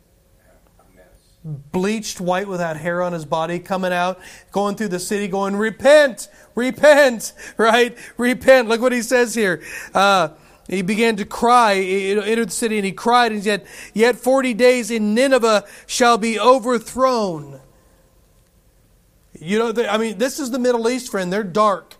[1.44, 4.20] Bleached white without hair on his body, coming out,
[4.52, 7.98] going through the city, going, Repent, repent, right?
[8.18, 8.68] Repent.
[8.68, 9.62] Look what he says here.
[9.94, 10.30] Uh,
[10.68, 14.54] he began to cry, he entered the city, and he cried, and said, Yet 40
[14.54, 17.60] days in Nineveh shall be overthrown.
[19.40, 21.34] You know, I mean, this is the Middle East, friend.
[21.34, 21.96] They're dark.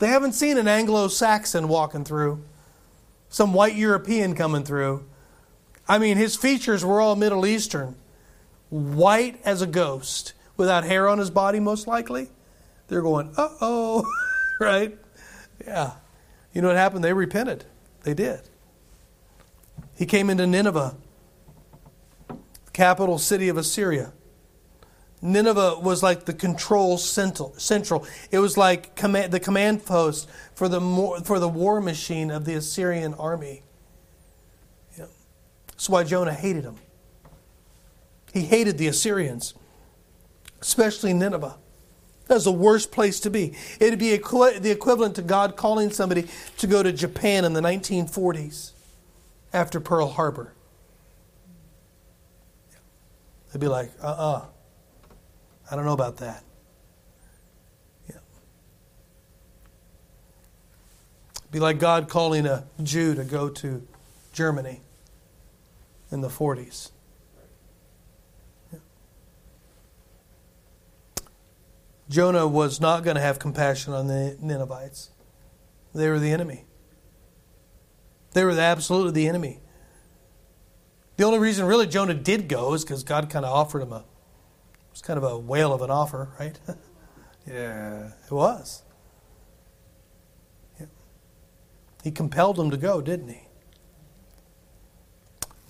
[0.00, 2.42] They haven't seen an Anglo Saxon walking through,
[3.28, 5.04] some white European coming through.
[5.86, 7.96] I mean, his features were all Middle Eastern.
[8.70, 12.30] White as a ghost, without hair on his body, most likely.
[12.88, 14.10] They're going, uh oh,
[14.60, 14.96] right?
[15.66, 15.92] Yeah.
[16.54, 17.04] You know what happened?
[17.04, 17.66] They repented.
[18.02, 18.40] They did.
[19.98, 20.96] He came into Nineveh,
[22.72, 24.14] capital city of Assyria.
[25.22, 28.06] Nineveh was like the control central.
[28.30, 30.80] It was like command, the command post for the,
[31.24, 33.62] for the war machine of the Assyrian army.
[34.98, 35.06] Yeah.
[35.68, 36.76] That's why Jonah hated them.
[38.32, 39.54] He hated the Assyrians,
[40.62, 41.58] especially Nineveh.
[42.28, 43.54] That was the worst place to be.
[43.80, 46.28] It'd be the equivalent to God calling somebody
[46.58, 48.70] to go to Japan in the 1940s
[49.52, 50.54] after Pearl Harbor.
[53.52, 54.36] They'd be like, uh uh-uh.
[54.36, 54.44] uh
[55.70, 56.42] I don't know about that.
[58.08, 58.16] Yeah.
[61.52, 63.86] Be like God calling a Jew to go to
[64.32, 64.80] Germany
[66.10, 66.90] in the 40s.
[68.72, 68.80] Yeah.
[72.08, 75.10] Jonah was not going to have compassion on the Ninevites.
[75.94, 76.64] They were the enemy.
[78.32, 79.60] They were absolutely the enemy.
[81.16, 84.04] The only reason really Jonah did go is because God kind of offered him a
[85.00, 86.60] it's kind of a whale of an offer, right?
[87.46, 88.82] yeah, it was.
[90.78, 90.88] Yeah.
[92.04, 93.48] He compelled them to go, didn't he?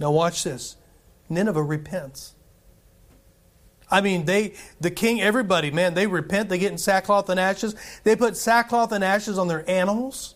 [0.01, 0.75] Now watch this.
[1.29, 2.35] Nineveh repents.
[3.89, 6.49] I mean, they, the king, everybody, man, they repent.
[6.49, 7.77] They get in sackcloth and ashes.
[8.03, 10.35] They put sackcloth and ashes on their animals.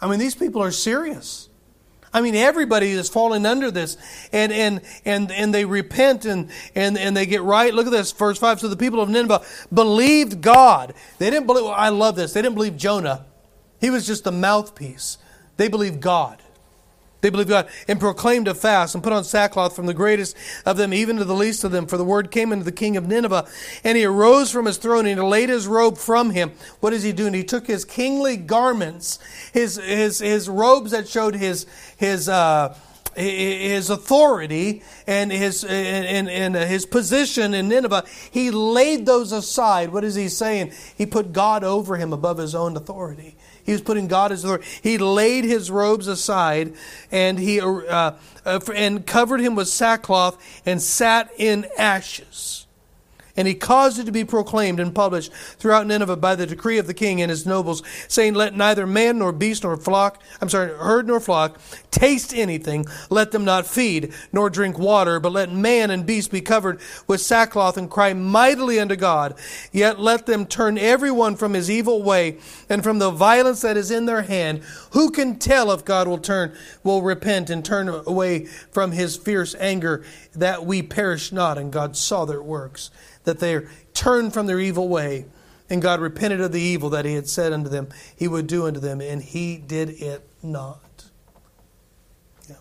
[0.00, 1.48] I mean, these people are serious.
[2.12, 3.96] I mean, everybody is falling under this.
[4.32, 7.72] And, and, and, and they repent and, and, and they get right.
[7.72, 8.60] Look at this, verse 5.
[8.60, 9.42] So the people of Nineveh
[9.72, 10.94] believed God.
[11.18, 12.32] They didn't believe, I love this.
[12.32, 13.26] They didn't believe Jonah.
[13.80, 15.18] He was just a mouthpiece.
[15.56, 16.42] They believed God.
[17.20, 20.76] They believed God and proclaimed a fast and put on sackcloth from the greatest of
[20.76, 21.86] them even to the least of them.
[21.86, 23.46] For the word came unto the king of Nineveh,
[23.84, 26.52] and he arose from his throne and he laid his robe from him.
[26.80, 27.34] What is he doing?
[27.34, 29.18] He took his kingly garments,
[29.52, 32.28] his his his robes that showed his his.
[32.28, 32.76] Uh,
[33.16, 39.92] his authority and his and, and his position in Nineveh, he laid those aside.
[39.92, 40.72] What is he saying?
[40.96, 43.36] He put God over him above his own authority.
[43.64, 44.62] He was putting God as Lord.
[44.82, 46.74] He laid his robes aside
[47.10, 48.12] and he uh,
[48.44, 52.66] uh, and covered him with sackcloth and sat in ashes.
[53.36, 56.86] And he caused it to be proclaimed and published throughout Nineveh by the decree of
[56.86, 60.70] the king and his nobles, saying, Let neither man nor beast nor flock, I'm sorry,
[60.76, 61.58] herd nor flock,
[61.90, 62.86] taste anything.
[63.08, 67.20] Let them not feed nor drink water, but let man and beast be covered with
[67.20, 69.34] sackcloth and cry mightily unto God.
[69.72, 73.76] Yet let them turn every one from his evil way and from the violence that
[73.76, 74.62] is in their hand.
[74.92, 79.54] Who can tell if God will turn, will repent and turn away from his fierce
[79.56, 80.04] anger
[80.34, 81.58] that we perish not?
[81.58, 82.90] And God saw their works
[83.24, 85.26] that they turned from their evil way,
[85.68, 88.66] and God repented of the evil that He had said unto them He would do
[88.66, 91.04] unto them, and He did it not.
[92.48, 92.56] Yeah.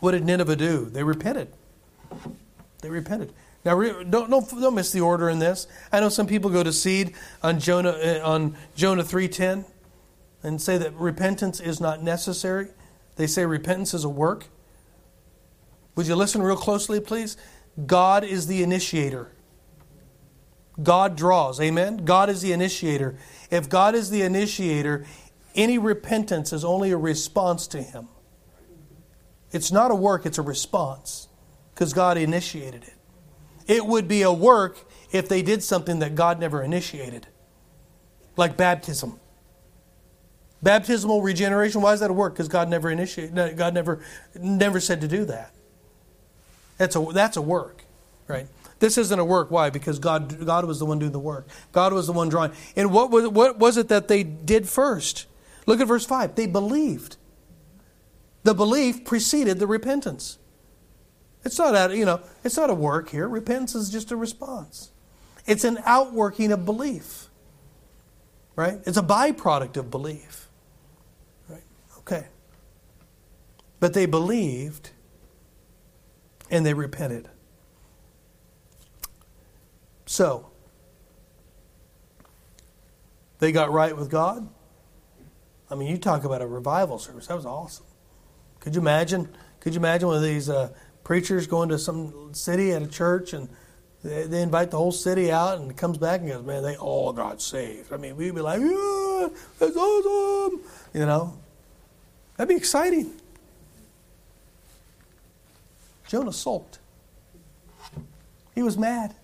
[0.00, 0.86] What did Nineveh do?
[0.86, 1.48] They repented.
[2.82, 3.32] They repented.
[3.64, 5.66] Now, don't, don't, don't miss the order in this.
[5.90, 9.64] I know some people go to seed on Jonah uh, on Jonah three ten,
[10.42, 12.68] and say that repentance is not necessary.
[13.16, 14.46] They say repentance is a work.
[15.94, 17.38] Would you listen real closely, please?
[17.86, 19.30] God is the initiator.
[20.82, 21.60] God draws.
[21.60, 22.04] Amen?
[22.04, 23.16] God is the initiator.
[23.50, 25.06] If God is the initiator,
[25.54, 28.08] any repentance is only a response to Him.
[29.52, 31.28] It's not a work, it's a response
[31.72, 32.94] because God initiated it.
[33.66, 34.78] It would be a work
[35.12, 37.28] if they did something that God never initiated,
[38.36, 39.20] like baptism.
[40.60, 42.34] Baptismal regeneration, why is that a work?
[42.34, 44.04] Because God never initiated, God never,
[44.34, 45.54] never said to do that.
[46.78, 47.84] That's a, that's a work,
[48.26, 48.48] right?
[48.84, 49.50] This isn't a work.
[49.50, 49.70] Why?
[49.70, 51.48] Because God, God was the one doing the work.
[51.72, 52.52] God was the one drawing.
[52.76, 55.24] And what was, what was it that they did first?
[55.64, 56.34] Look at verse 5.
[56.34, 57.16] They believed.
[58.42, 60.36] The belief preceded the repentance.
[61.46, 63.26] It's not a, you know, it's not a work here.
[63.26, 64.90] Repentance is just a response.
[65.46, 67.28] It's an outworking of belief.
[68.54, 68.80] Right?
[68.84, 70.50] It's a byproduct of belief.
[71.48, 71.64] Right?
[72.00, 72.26] Okay.
[73.80, 74.90] But they believed
[76.50, 77.30] and they repented.
[80.14, 80.46] So,
[83.40, 84.48] they got right with God.
[85.68, 87.26] I mean, you talk about a revival service.
[87.26, 87.86] That was awesome.
[88.60, 89.28] Could you imagine?
[89.58, 90.68] Could you imagine one of these uh,
[91.02, 93.48] preachers going to some city at a church and
[94.04, 97.12] they, they, invite the whole city out and comes back and goes, man, they all
[97.12, 97.92] got saved.
[97.92, 100.60] I mean, we'd be like, yeah, that's awesome.
[100.92, 101.36] You know,
[102.36, 103.10] that'd be exciting.
[106.06, 106.78] Jonah sulked.
[108.54, 109.16] He was mad.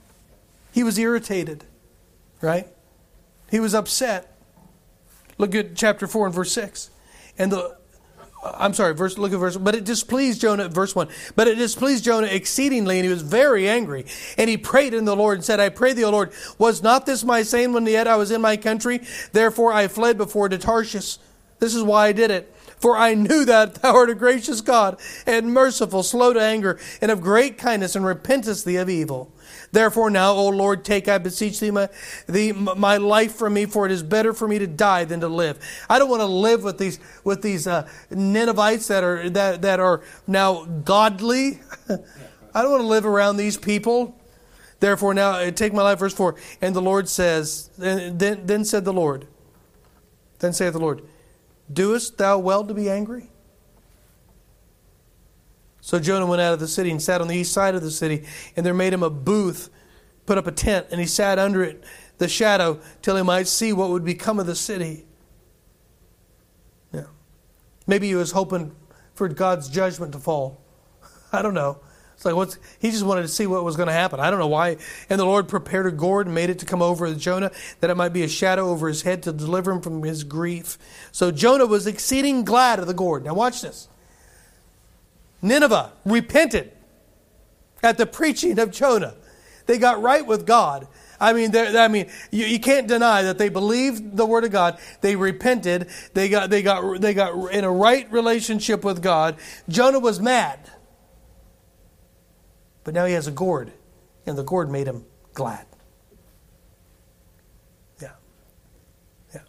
[0.73, 1.65] He was irritated,
[2.41, 2.67] right?
[3.51, 4.37] He was upset.
[5.39, 6.91] Look at chapter 4 and verse 6.
[7.39, 7.77] And the
[8.43, 11.09] uh, I'm sorry, verse look at verse but it displeased Jonah verse 1.
[11.37, 14.07] But it displeased Jonah exceedingly and he was very angry.
[14.39, 17.07] And he prayed in the Lord and said, I pray thee, O Lord, was not
[17.07, 19.01] this my saying when yet I was in my country?
[19.33, 21.19] Therefore I fled before to Tarshish.
[21.59, 22.55] This is why I did it.
[22.81, 27.11] For I knew that thou art a gracious God and merciful, slow to anger, and
[27.11, 29.31] of great kindness, and repentest thee of evil.
[29.71, 31.91] Therefore now, O Lord, take, I beseech thee, my,
[32.27, 35.29] thee, my life from me, for it is better for me to die than to
[35.29, 35.59] live.
[35.91, 39.79] I don't want to live with these, with these uh, Ninevites that are, that, that
[39.79, 41.61] are now godly.
[42.55, 44.19] I don't want to live around these people.
[44.81, 46.35] Therefore now, uh, take my life, verse 4.
[46.63, 49.27] And the Lord says, then, then said the Lord,
[50.39, 51.03] then saith the Lord,
[51.73, 53.31] Doest thou well to be angry?
[55.81, 57.91] So Jonah went out of the city and sat on the east side of the
[57.91, 58.25] city,
[58.57, 59.71] and there made him a booth,
[60.27, 61.83] put up a tent, and he sat under it,
[62.19, 65.07] the shadow, till he might see what would become of the city.
[66.93, 67.07] Yeah.
[67.87, 68.75] Maybe he was hoping
[69.15, 70.61] for God's judgment to fall.
[71.33, 71.81] I don't know.
[72.21, 74.21] It's like what's he just wanted to see what was going to happen.
[74.21, 74.77] I don't know why.
[75.09, 77.51] And the Lord prepared a gourd and made it to come over Jonah,
[77.81, 80.77] that it might be a shadow over his head to deliver him from his grief.
[81.13, 83.25] So Jonah was exceeding glad of the gourd.
[83.25, 83.89] Now watch this.
[85.41, 86.73] Nineveh repented
[87.83, 89.15] at the preaching of Jonah.
[89.65, 90.89] They got right with God.
[91.19, 94.79] I mean, I mean, you, you, can't deny that they believed the word of God.
[95.01, 95.89] They repented.
[96.13, 99.37] They got, they got, they got in a right relationship with God.
[99.71, 100.59] Jonah was mad.
[102.91, 103.71] But now he has a gourd,
[104.27, 105.65] and the gourd made him glad.
[108.03, 108.15] Yeah.
[109.33, 109.43] Yeah.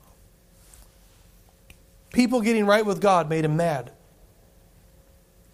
[2.13, 3.93] People getting right with God made him mad,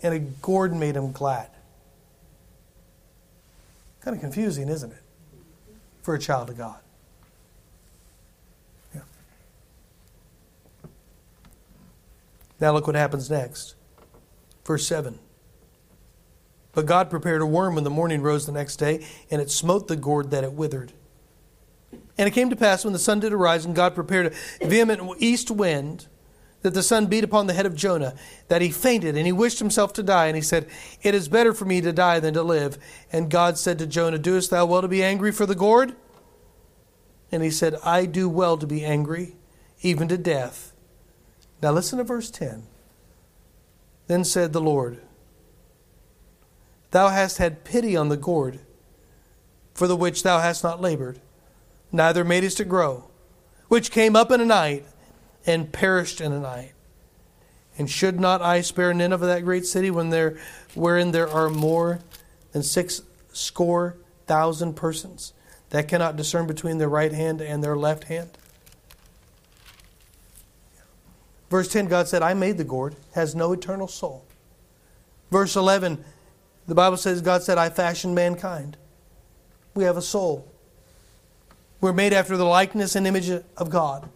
[0.03, 1.49] and a gourd made him glad.
[4.01, 5.03] Kind of confusing, isn't it?
[6.01, 6.81] For a child of God.
[8.93, 9.01] Yeah.
[12.59, 13.75] Now look what happens next.
[14.65, 15.19] Verse 7.
[16.77, 19.87] But God prepared a worm when the morning rose the next day, and it smote
[19.87, 20.93] the gourd that it withered.
[21.91, 25.01] And it came to pass when the sun did arise, and God prepared a vehement
[25.17, 26.05] east wind
[26.61, 28.13] that the sun beat upon the head of Jonah,
[28.47, 30.27] that he fainted, and he wished himself to die.
[30.27, 30.67] And he said,
[31.01, 32.77] It is better for me to die than to live.
[33.11, 35.95] And God said to Jonah, Doest thou well to be angry for the gourd?
[37.31, 39.35] And he said, I do well to be angry,
[39.81, 40.73] even to death.
[41.59, 42.67] Now listen to verse 10.
[44.05, 45.01] Then said the Lord,
[46.91, 48.59] Thou hast had pity on the gourd,
[49.73, 51.19] for the which thou hast not labored,
[51.91, 53.09] neither madest it grow,
[53.67, 54.85] which came up in a night
[55.45, 56.73] and perished in a night.
[57.77, 60.37] And should not I spare Nineveh, that great city, when there,
[60.73, 61.99] wherein there are more
[62.51, 63.01] than six
[63.33, 65.33] score thousand persons
[65.69, 68.31] that cannot discern between their right hand and their left hand?
[71.49, 74.25] Verse 10, God said, I made the gourd, has no eternal soul.
[75.31, 76.03] Verse 11,
[76.67, 78.77] the Bible says, God said, I fashioned mankind.
[79.73, 80.51] We have a soul.
[81.79, 84.09] We're made after the likeness and image of God.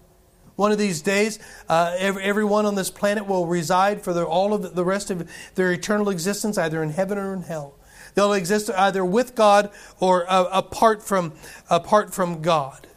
[0.56, 1.40] One of these days,
[1.70, 5.30] uh, every, everyone on this planet will reside for the, all of the rest of
[5.56, 7.76] their eternal existence, either in heaven or in hell.
[8.14, 11.34] They'll exist either with God or uh, apart from
[11.70, 12.88] apart from God.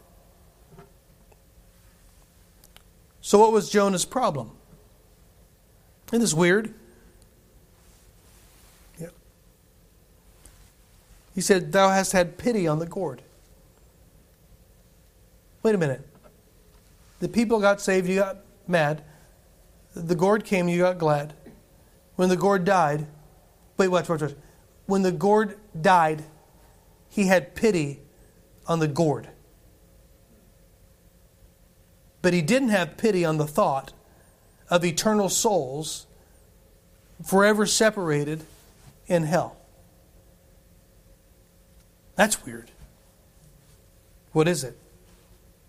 [3.21, 4.51] So, what was Jonah's problem?
[6.09, 6.75] Isn't this weird?
[11.35, 13.23] He said, Thou hast had pity on the gourd.
[15.63, 16.07] Wait a minute.
[17.21, 19.03] The people got saved, you got mad.
[19.95, 21.35] The gourd came, you got glad.
[22.17, 23.07] When the gourd died,
[23.77, 24.35] wait, watch, watch, watch.
[24.87, 26.23] When the gourd died,
[27.09, 28.01] he had pity
[28.67, 29.29] on the gourd.
[32.23, 33.93] But he didn't have pity on the thought
[34.71, 36.07] of eternal souls
[37.25, 38.45] forever separated
[39.07, 39.57] in hell.
[42.17, 42.71] That's weird.
[44.33, 44.79] What is it?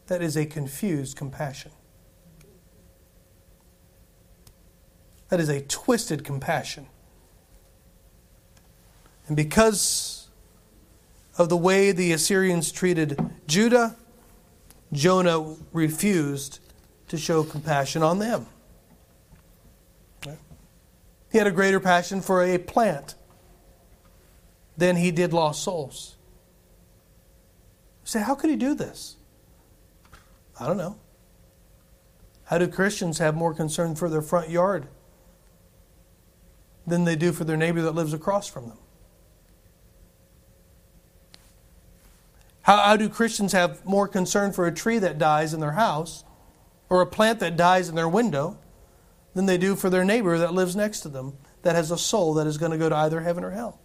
[0.07, 1.71] That is a confused compassion.
[5.29, 6.87] That is a twisted compassion.
[9.27, 10.27] And because
[11.37, 13.95] of the way the Assyrians treated Judah,
[14.93, 16.59] Jonah refused
[17.07, 18.45] to show compassion on them.
[21.31, 23.15] He had a greater passion for a plant
[24.77, 26.14] than he did lost souls.
[28.05, 29.17] Say, how could he do this?
[30.59, 30.95] I don't know.
[32.45, 34.87] How do Christians have more concern for their front yard
[36.85, 38.77] than they do for their neighbor that lives across from them?
[42.61, 46.23] How, how do Christians have more concern for a tree that dies in their house
[46.89, 48.57] or a plant that dies in their window
[49.33, 51.33] than they do for their neighbor that lives next to them
[51.63, 53.79] that has a soul that is going to go to either heaven or hell?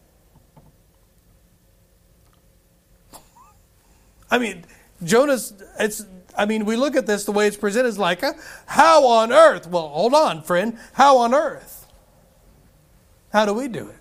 [4.31, 4.65] I mean,
[5.03, 6.05] Jonah's, it's,
[6.37, 8.33] I mean, we look at this the way it's presented is like, uh,
[8.67, 9.67] how on earth?
[9.67, 10.79] Well, hold on, friend.
[10.93, 11.87] How on earth?
[13.33, 13.97] How do we do it?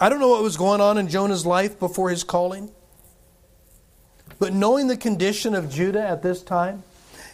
[0.00, 2.70] I don't know what was going on in Jonah's life before his calling.
[4.38, 6.82] But knowing the condition of Judah at this time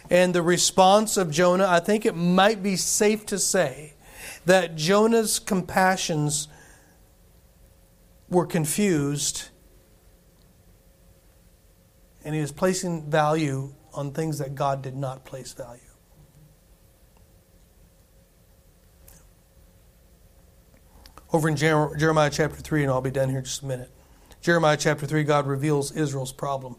[0.09, 3.93] and the response of Jonah, I think it might be safe to say
[4.45, 6.47] that Jonah's compassions
[8.31, 9.49] were confused
[12.23, 15.81] and he was placing value on things that God did not place value.
[21.33, 23.89] Over in Jeremiah chapter 3, and I'll be done here in just a minute.
[24.41, 26.75] Jeremiah chapter 3, God reveals Israel's problem.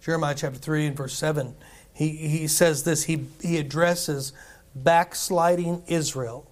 [0.00, 1.54] Jeremiah chapter 3 and verse 7,
[1.92, 4.32] he, he says this he, he addresses
[4.74, 6.48] backsliding Israel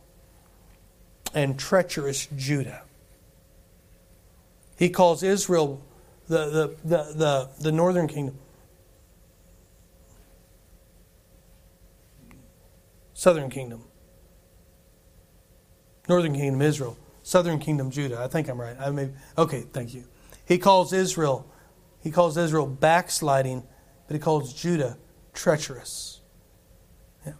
[1.32, 2.82] and treacherous Judah.
[4.78, 5.82] He calls Israel
[6.28, 8.38] the, the, the, the, the northern kingdom.
[13.12, 13.84] Southern kingdom.
[16.08, 16.96] Northern kingdom, Israel
[17.28, 18.20] southern kingdom Judah.
[18.20, 18.76] I think I'm right.
[18.80, 20.04] I may okay, thank you.
[20.46, 21.46] He calls Israel
[22.02, 23.64] he calls Israel backsliding,
[24.06, 24.96] but he calls Judah
[25.34, 26.20] treacherous.
[27.26, 27.32] Yeah.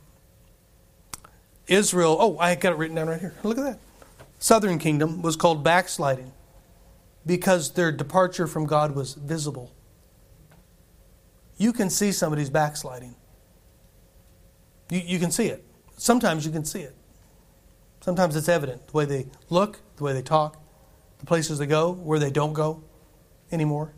[1.68, 3.34] Israel, oh, I got it written down right here.
[3.45, 3.78] Look at that.
[4.41, 6.32] Southern kingdom was called backsliding
[7.29, 9.70] because their departure from God was visible.
[11.59, 13.14] You can see somebody's backsliding.
[14.91, 15.62] You, you can see it.
[15.99, 16.97] Sometimes you can see it.
[18.01, 20.57] Sometimes it's evident the way they look, the way they talk,
[21.18, 22.83] the places they go, where they don't go
[23.53, 23.93] anymore.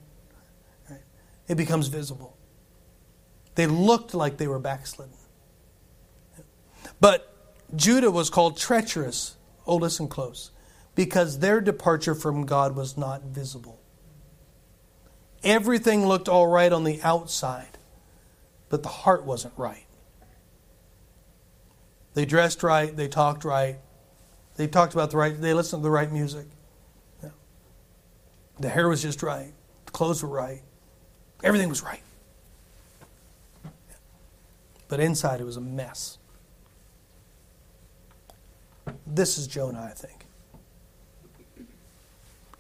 [0.91, 0.99] Right?
[1.47, 2.37] It becomes visible.
[3.55, 5.15] They looked like they were backslidden.
[6.99, 7.33] But
[7.77, 9.37] Judah was called treacherous.
[9.69, 10.51] Oh, listen close.
[10.95, 13.81] Because their departure from God was not visible.
[15.43, 17.79] Everything looked all right on the outside,
[18.69, 19.87] but the heart wasn't right.
[22.15, 23.79] They dressed right, they talked right,
[24.57, 26.47] they talked about the right, they listened to the right music.
[27.23, 27.31] Yeah.
[28.59, 29.53] The hair was just right,
[29.87, 30.63] the clothes were right,
[31.43, 32.03] everything was right.
[34.89, 36.19] But inside it was a mess.
[39.07, 40.20] This is Jonah, I think.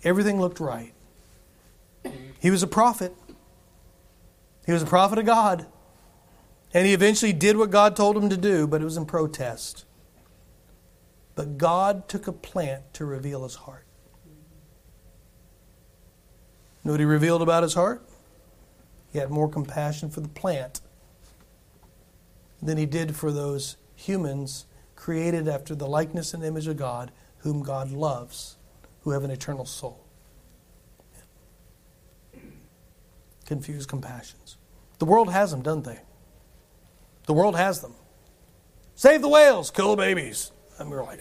[0.02, 0.94] Everything looked right.
[2.38, 3.14] He was a prophet.
[4.64, 5.66] He was a prophet of God.
[6.72, 9.84] And he eventually did what God told him to do, but it was in protest.
[11.34, 13.86] But God took a plant to reveal his heart.
[16.82, 18.02] You know what he revealed about his heart?
[19.12, 20.80] He had more compassion for the plant
[22.62, 27.62] than he did for those humans created after the likeness and image of God, whom
[27.62, 28.56] God loves,
[29.02, 30.04] who have an eternal soul.
[33.46, 34.56] Confused compassions.
[34.98, 35.98] The world has them, doesn't they?
[37.26, 37.94] The world has them.
[38.94, 40.52] Save the whales, kill the babies.
[40.78, 41.20] And we're like,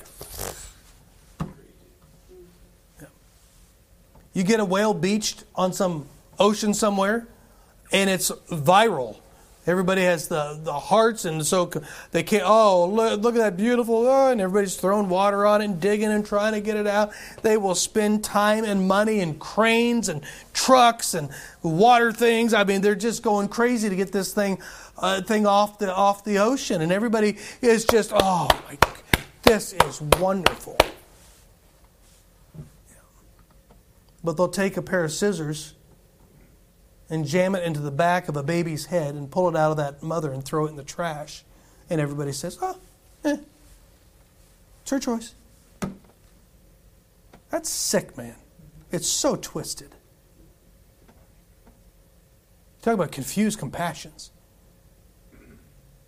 [2.99, 3.07] yeah.
[4.33, 6.07] you get a whale beached on some
[6.37, 7.27] ocean somewhere,
[7.91, 9.17] and it's viral.
[9.69, 11.69] Everybody has the, the hearts, and so
[12.09, 12.41] they can't.
[12.43, 14.07] Oh, look, look at that beautiful!
[14.07, 17.11] Oh, and everybody's throwing water on it and digging and trying to get it out.
[17.43, 21.29] They will spend time and money and cranes and trucks and
[21.61, 22.51] water things.
[22.51, 24.57] I mean, they're just going crazy to get this thing
[24.97, 28.77] uh, thing off the off the ocean, and everybody is just, oh my,
[29.43, 30.77] this is wonderful.
[34.23, 35.75] But they'll take a pair of scissors
[37.09, 39.77] and jam it into the back of a baby's head and pull it out of
[39.77, 41.43] that mother and throw it in the trash.
[41.89, 42.77] And everybody says, oh,
[43.25, 43.37] eh,
[44.81, 45.33] it's her choice.
[47.49, 48.35] That's sick, man.
[48.91, 49.95] It's so twisted.
[52.81, 54.31] Talk about confused compassions.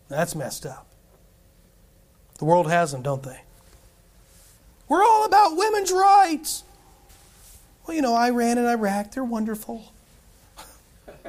[0.07, 0.87] That's messed up.
[2.37, 3.41] The world has them, don't they?
[4.87, 6.63] We're all about women's rights.
[7.85, 9.90] Well, you know, Iran and Iraq, they're wonderful.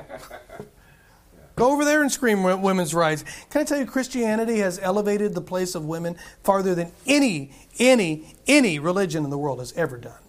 [1.57, 3.25] Go over there and scream women's rights.
[3.51, 8.35] Can I tell you, Christianity has elevated the place of women farther than any, any,
[8.47, 10.21] any religion in the world has ever done.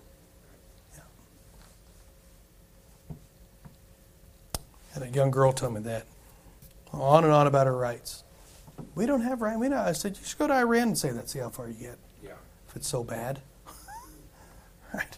[3.09, 3.15] Yeah.
[4.93, 6.05] Had a young girl tell me that.
[6.91, 8.23] On and on about her rights.
[8.93, 9.59] We don't have rights.
[9.59, 9.79] We know.
[9.79, 11.29] I said, you should go to Iran and say that.
[11.29, 11.97] See how far you get.
[12.23, 12.31] Yeah.
[12.67, 13.41] If it's so bad.
[14.93, 15.17] right.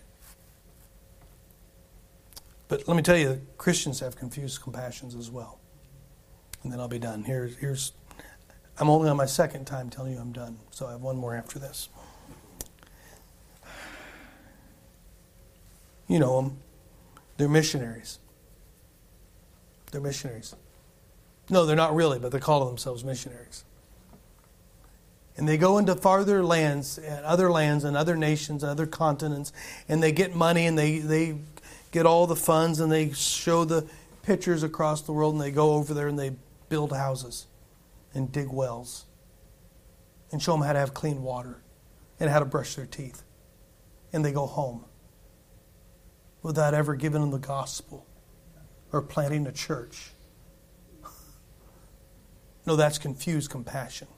[2.76, 5.59] But let me tell you, Christians have confused compassions as well.
[6.61, 7.23] And then I'll be done.
[7.23, 7.93] Here's, here's
[8.78, 11.34] I'm only on my second time telling you I'm done, so I have one more
[11.34, 11.88] after this.
[16.09, 16.57] You know them.
[17.38, 18.19] They're missionaries.
[19.93, 20.53] They're missionaries.
[21.49, 23.63] No, they're not really, but they call themselves missionaries.
[25.38, 29.53] And they go into farther lands, and other lands, and other nations, and other continents,
[29.88, 31.38] and they get money and they, they
[31.96, 33.88] get all the funds and they show the
[34.22, 36.36] pictures across the world and they go over there and they
[36.68, 37.48] build houses
[38.14, 39.06] and dig wells
[40.30, 41.62] and show them how to have clean water
[42.20, 43.24] and how to brush their teeth.
[44.12, 44.84] And they go home
[46.41, 48.06] without ever giving them the gospel
[48.91, 50.12] or planting a church
[52.66, 54.10] no, that's confused compassion.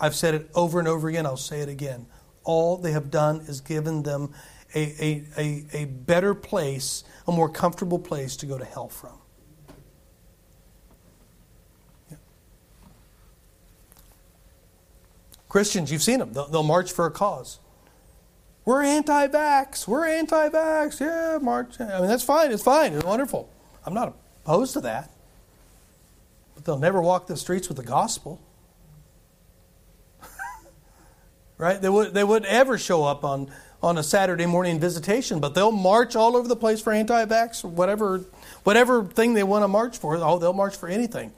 [0.00, 1.26] I've said it over and over again.
[1.26, 2.06] I'll say it again.
[2.42, 4.34] All they have done is given them
[4.74, 9.18] a, a, a, a better place, a more comfortable place to go to hell from.
[12.10, 12.16] Yeah.
[15.48, 16.32] Christians, you've seen them.
[16.32, 17.60] They'll, they'll march for a cause.
[18.64, 19.86] We're anti vax.
[19.86, 21.00] We're anti vax.
[21.00, 21.80] Yeah, march.
[21.80, 22.50] I mean, that's fine.
[22.50, 22.94] It's fine.
[22.94, 23.50] It's wonderful.
[23.84, 25.10] I'm not opposed to that.
[26.54, 28.40] But they'll never walk the streets with the gospel.
[31.58, 31.80] right?
[31.80, 33.50] They, would, they wouldn't ever show up on,
[33.84, 37.62] on a Saturday morning visitation, but they'll march all over the place for anti vax,
[37.62, 38.24] whatever,
[38.62, 40.16] whatever thing they want to march for.
[40.16, 41.32] Oh, they'll march for anything.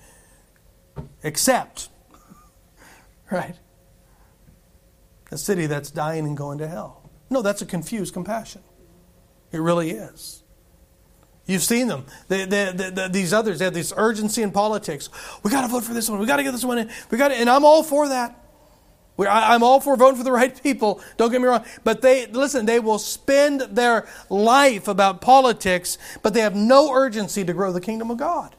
[1.25, 1.89] Except,
[3.33, 3.57] right?
[5.33, 7.11] A city that's dying and going to hell.
[7.31, 8.63] No, that's a confused compassion.
[9.51, 10.45] It really is.
[11.47, 12.07] You've seen them.
[12.29, 15.09] They, they, they, these others, they have this urgency in politics.
[15.43, 16.21] We got to vote for this one.
[16.21, 16.91] We got to get this one in.
[17.11, 18.46] We got, and I'm all for that.
[19.19, 21.01] I'm all for voting for the right people.
[21.17, 21.65] Don't get me wrong.
[21.85, 22.67] But they listen.
[22.67, 27.81] They will spend their life about politics, but they have no urgency to grow the
[27.81, 28.55] kingdom of God.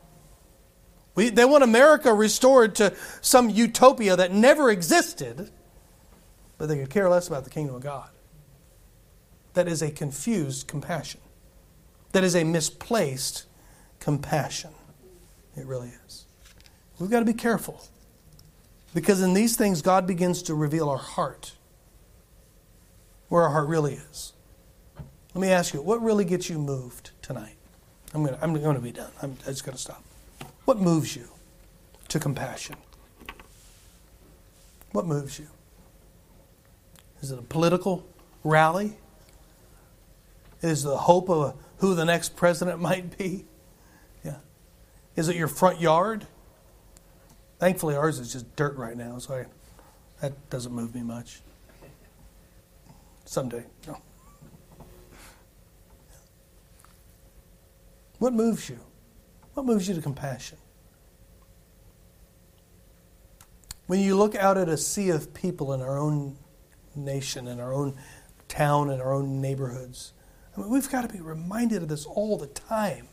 [1.13, 5.51] We, they want America restored to some utopia that never existed,
[6.57, 8.09] but they could care less about the kingdom of God.
[9.53, 11.21] That is a confused compassion
[12.11, 13.45] that is a misplaced
[13.99, 14.71] compassion.
[15.55, 16.25] It really is.
[16.99, 17.83] We've got to be careful.
[18.93, 21.53] Because in these things, God begins to reveal our heart,
[23.29, 24.33] where our heart really is.
[25.33, 27.55] Let me ask you, what really gets you moved tonight?
[28.13, 29.11] I'm going to, I'm to be done.
[29.21, 30.03] I'm just going to stop.
[30.65, 31.27] What moves you
[32.07, 32.75] to compassion?
[34.93, 35.47] What moves you?
[37.21, 38.05] Is it a political
[38.43, 38.97] rally?
[40.61, 43.45] Is the hope of who the next president might be?
[44.23, 44.37] Yeah.
[45.15, 46.25] Is it your front yard?
[47.59, 49.45] Thankfully, ours is just dirt right now, so I,
[50.21, 51.41] that doesn't move me much.
[53.25, 53.97] Someday, no.
[58.19, 58.79] What moves you?
[59.53, 60.57] What moves you to compassion?
[63.87, 66.37] When you look out at a sea of people in our own
[66.95, 67.95] nation, in our own
[68.47, 70.13] town, in our own neighborhoods,
[70.55, 73.07] I mean, we've got to be reminded of this all the time.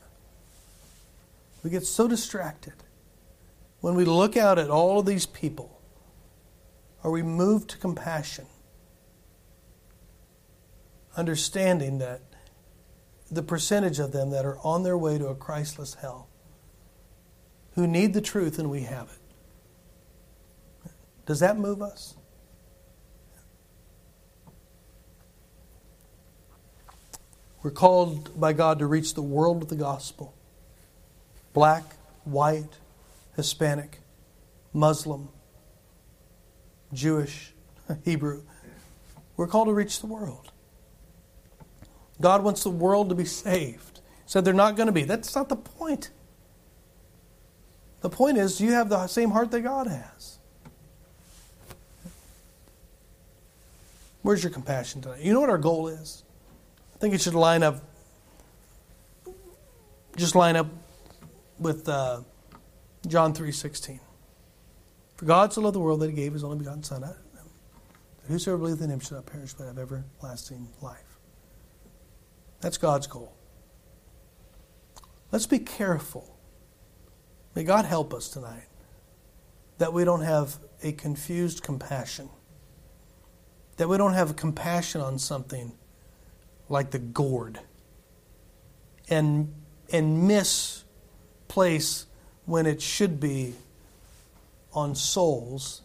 [1.62, 2.74] We get so distracted.
[3.84, 5.78] When we look out at all of these people,
[7.02, 8.46] are we moved to compassion?
[11.18, 12.22] Understanding that
[13.30, 16.28] the percentage of them that are on their way to a Christless hell,
[17.74, 19.10] who need the truth and we have
[20.86, 20.90] it.
[21.26, 22.14] Does that move us?
[27.62, 30.32] We're called by God to reach the world with the gospel.
[31.52, 31.84] Black,
[32.24, 32.78] white,
[33.36, 34.00] Hispanic,
[34.72, 35.28] Muslim,
[36.92, 37.52] Jewish,
[38.04, 38.42] Hebrew.
[39.36, 40.52] We're called to reach the world.
[42.20, 44.00] God wants the world to be saved.
[44.24, 45.02] He Said they're not going to be.
[45.02, 46.10] That's not the point.
[48.00, 50.38] The point is, you have the same heart that God has.
[54.22, 55.20] Where's your compassion tonight?
[55.20, 56.22] You know what our goal is?
[56.94, 57.82] I think it should line up,
[60.16, 60.68] just line up
[61.58, 62.20] with uh,
[63.06, 64.00] John 3.16.
[65.16, 67.16] For God so loved the world that he gave his only begotten Son, that
[68.26, 71.18] whosoever believeth in him shall not perish but have everlasting life.
[72.60, 73.34] That's God's goal.
[75.30, 76.38] Let's be careful.
[77.54, 78.68] May God help us tonight
[79.78, 82.28] that we don't have a confused compassion,
[83.76, 85.72] that we don't have compassion on something
[86.68, 87.60] like the gourd
[89.08, 89.52] and,
[89.92, 92.06] and misplace
[92.46, 93.54] when it should be
[94.72, 95.82] on souls,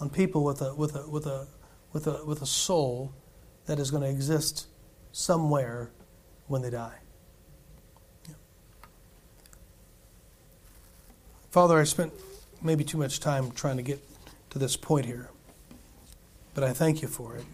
[0.00, 1.46] on people with a, with a, with a,
[1.92, 3.12] with a, with a soul
[3.66, 4.66] that is going to exist
[5.12, 5.90] somewhere
[6.46, 6.98] when they die.
[8.28, 8.34] Yeah.
[11.50, 12.12] Father, I spent
[12.62, 14.00] maybe too much time trying to get
[14.50, 15.30] to this point here,
[16.54, 17.44] but I thank you for it.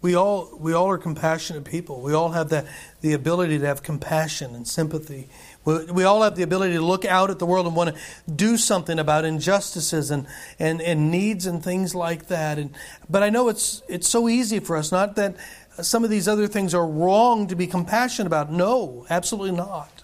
[0.00, 2.00] We all, we all are compassionate people.
[2.00, 2.66] We all have the,
[3.02, 5.28] the ability to have compassion and sympathy.
[5.64, 8.30] We, we all have the ability to look out at the world and want to
[8.30, 10.26] do something about injustices and,
[10.58, 12.58] and, and needs and things like that.
[12.58, 12.74] And,
[13.08, 15.36] but I know it's, it's so easy for us, not that
[15.80, 18.52] some of these other things are wrong to be compassionate about.
[18.52, 20.02] No, absolutely not.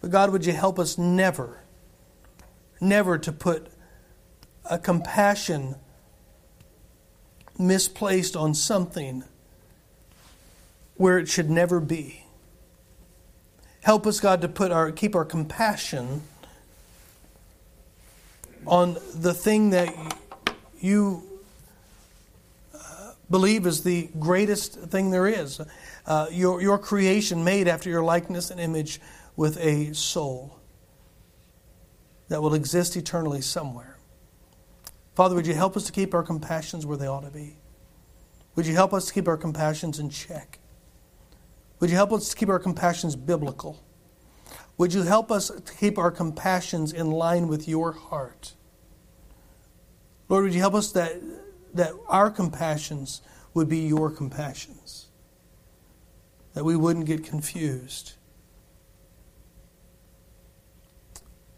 [0.00, 1.60] But God, would you help us never,
[2.80, 3.68] never to put
[4.68, 5.76] a compassion
[7.58, 9.24] misplaced on something
[10.96, 12.21] where it should never be.
[13.82, 16.22] Help us, God, to put our keep our compassion
[18.64, 19.92] on the thing that
[20.78, 21.22] you
[22.72, 25.60] uh, believe is the greatest thing there is.
[26.06, 29.00] Uh, your, your creation made after your likeness and image
[29.34, 30.58] with a soul
[32.28, 33.98] that will exist eternally somewhere.
[35.16, 37.56] Father, would you help us to keep our compassions where they ought to be?
[38.54, 40.58] Would you help us to keep our compassions in check?
[41.82, 43.82] Would you help us to keep our compassions biblical?
[44.78, 48.54] Would you help us to keep our compassions in line with your heart?
[50.28, 51.20] Lord, would you help us that,
[51.74, 53.20] that our compassions
[53.52, 55.08] would be your compassions?
[56.54, 58.12] That we wouldn't get confused.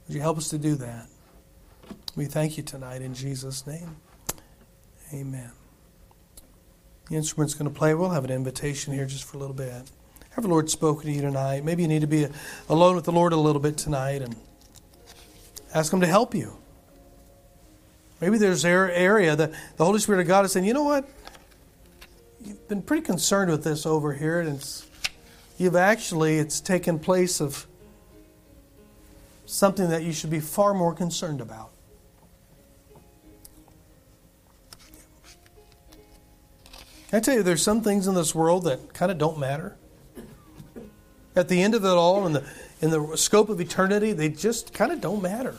[0.08, 1.06] Would you help us to do that?
[2.16, 3.98] We thank you tonight in Jesus' name.
[5.12, 5.52] Amen.
[7.10, 7.92] The instrument's going to play.
[7.92, 9.90] We'll have an invitation here just for a little bit.
[10.34, 11.64] Have the Lord spoken to you tonight?
[11.64, 12.26] Maybe you need to be
[12.68, 14.34] alone with the Lord a little bit tonight and
[15.72, 16.56] ask Him to help you.
[18.20, 21.08] Maybe there's an area that the Holy Spirit of God is saying, you know what?
[22.44, 24.84] You've been pretty concerned with this over here, and
[25.56, 27.66] you've actually, it's taken place of
[29.46, 31.70] something that you should be far more concerned about.
[37.12, 39.76] I tell you, there's some things in this world that kind of don't matter.
[41.36, 42.44] At the end of it all, in the
[42.80, 45.54] in the scope of eternity, they just kind of don't matter.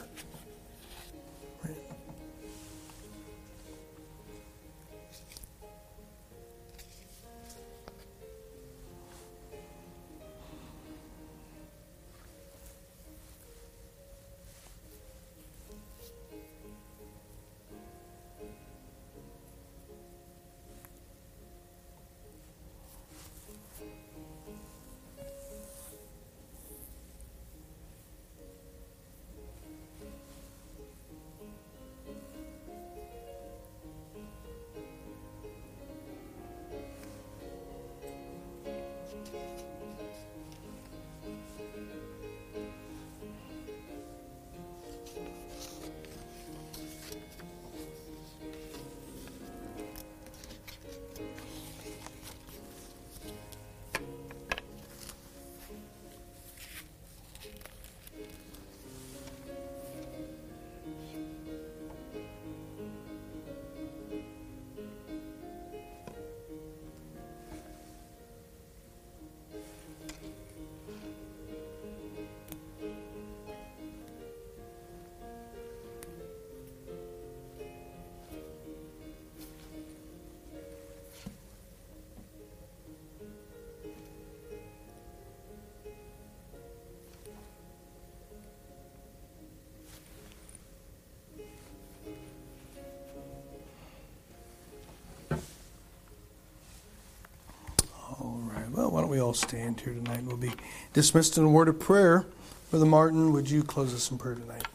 [99.16, 100.24] We all stand here tonight?
[100.24, 100.52] We'll be
[100.92, 102.26] dismissed in a word of prayer.
[102.70, 104.65] Brother Martin, would you close us in prayer tonight?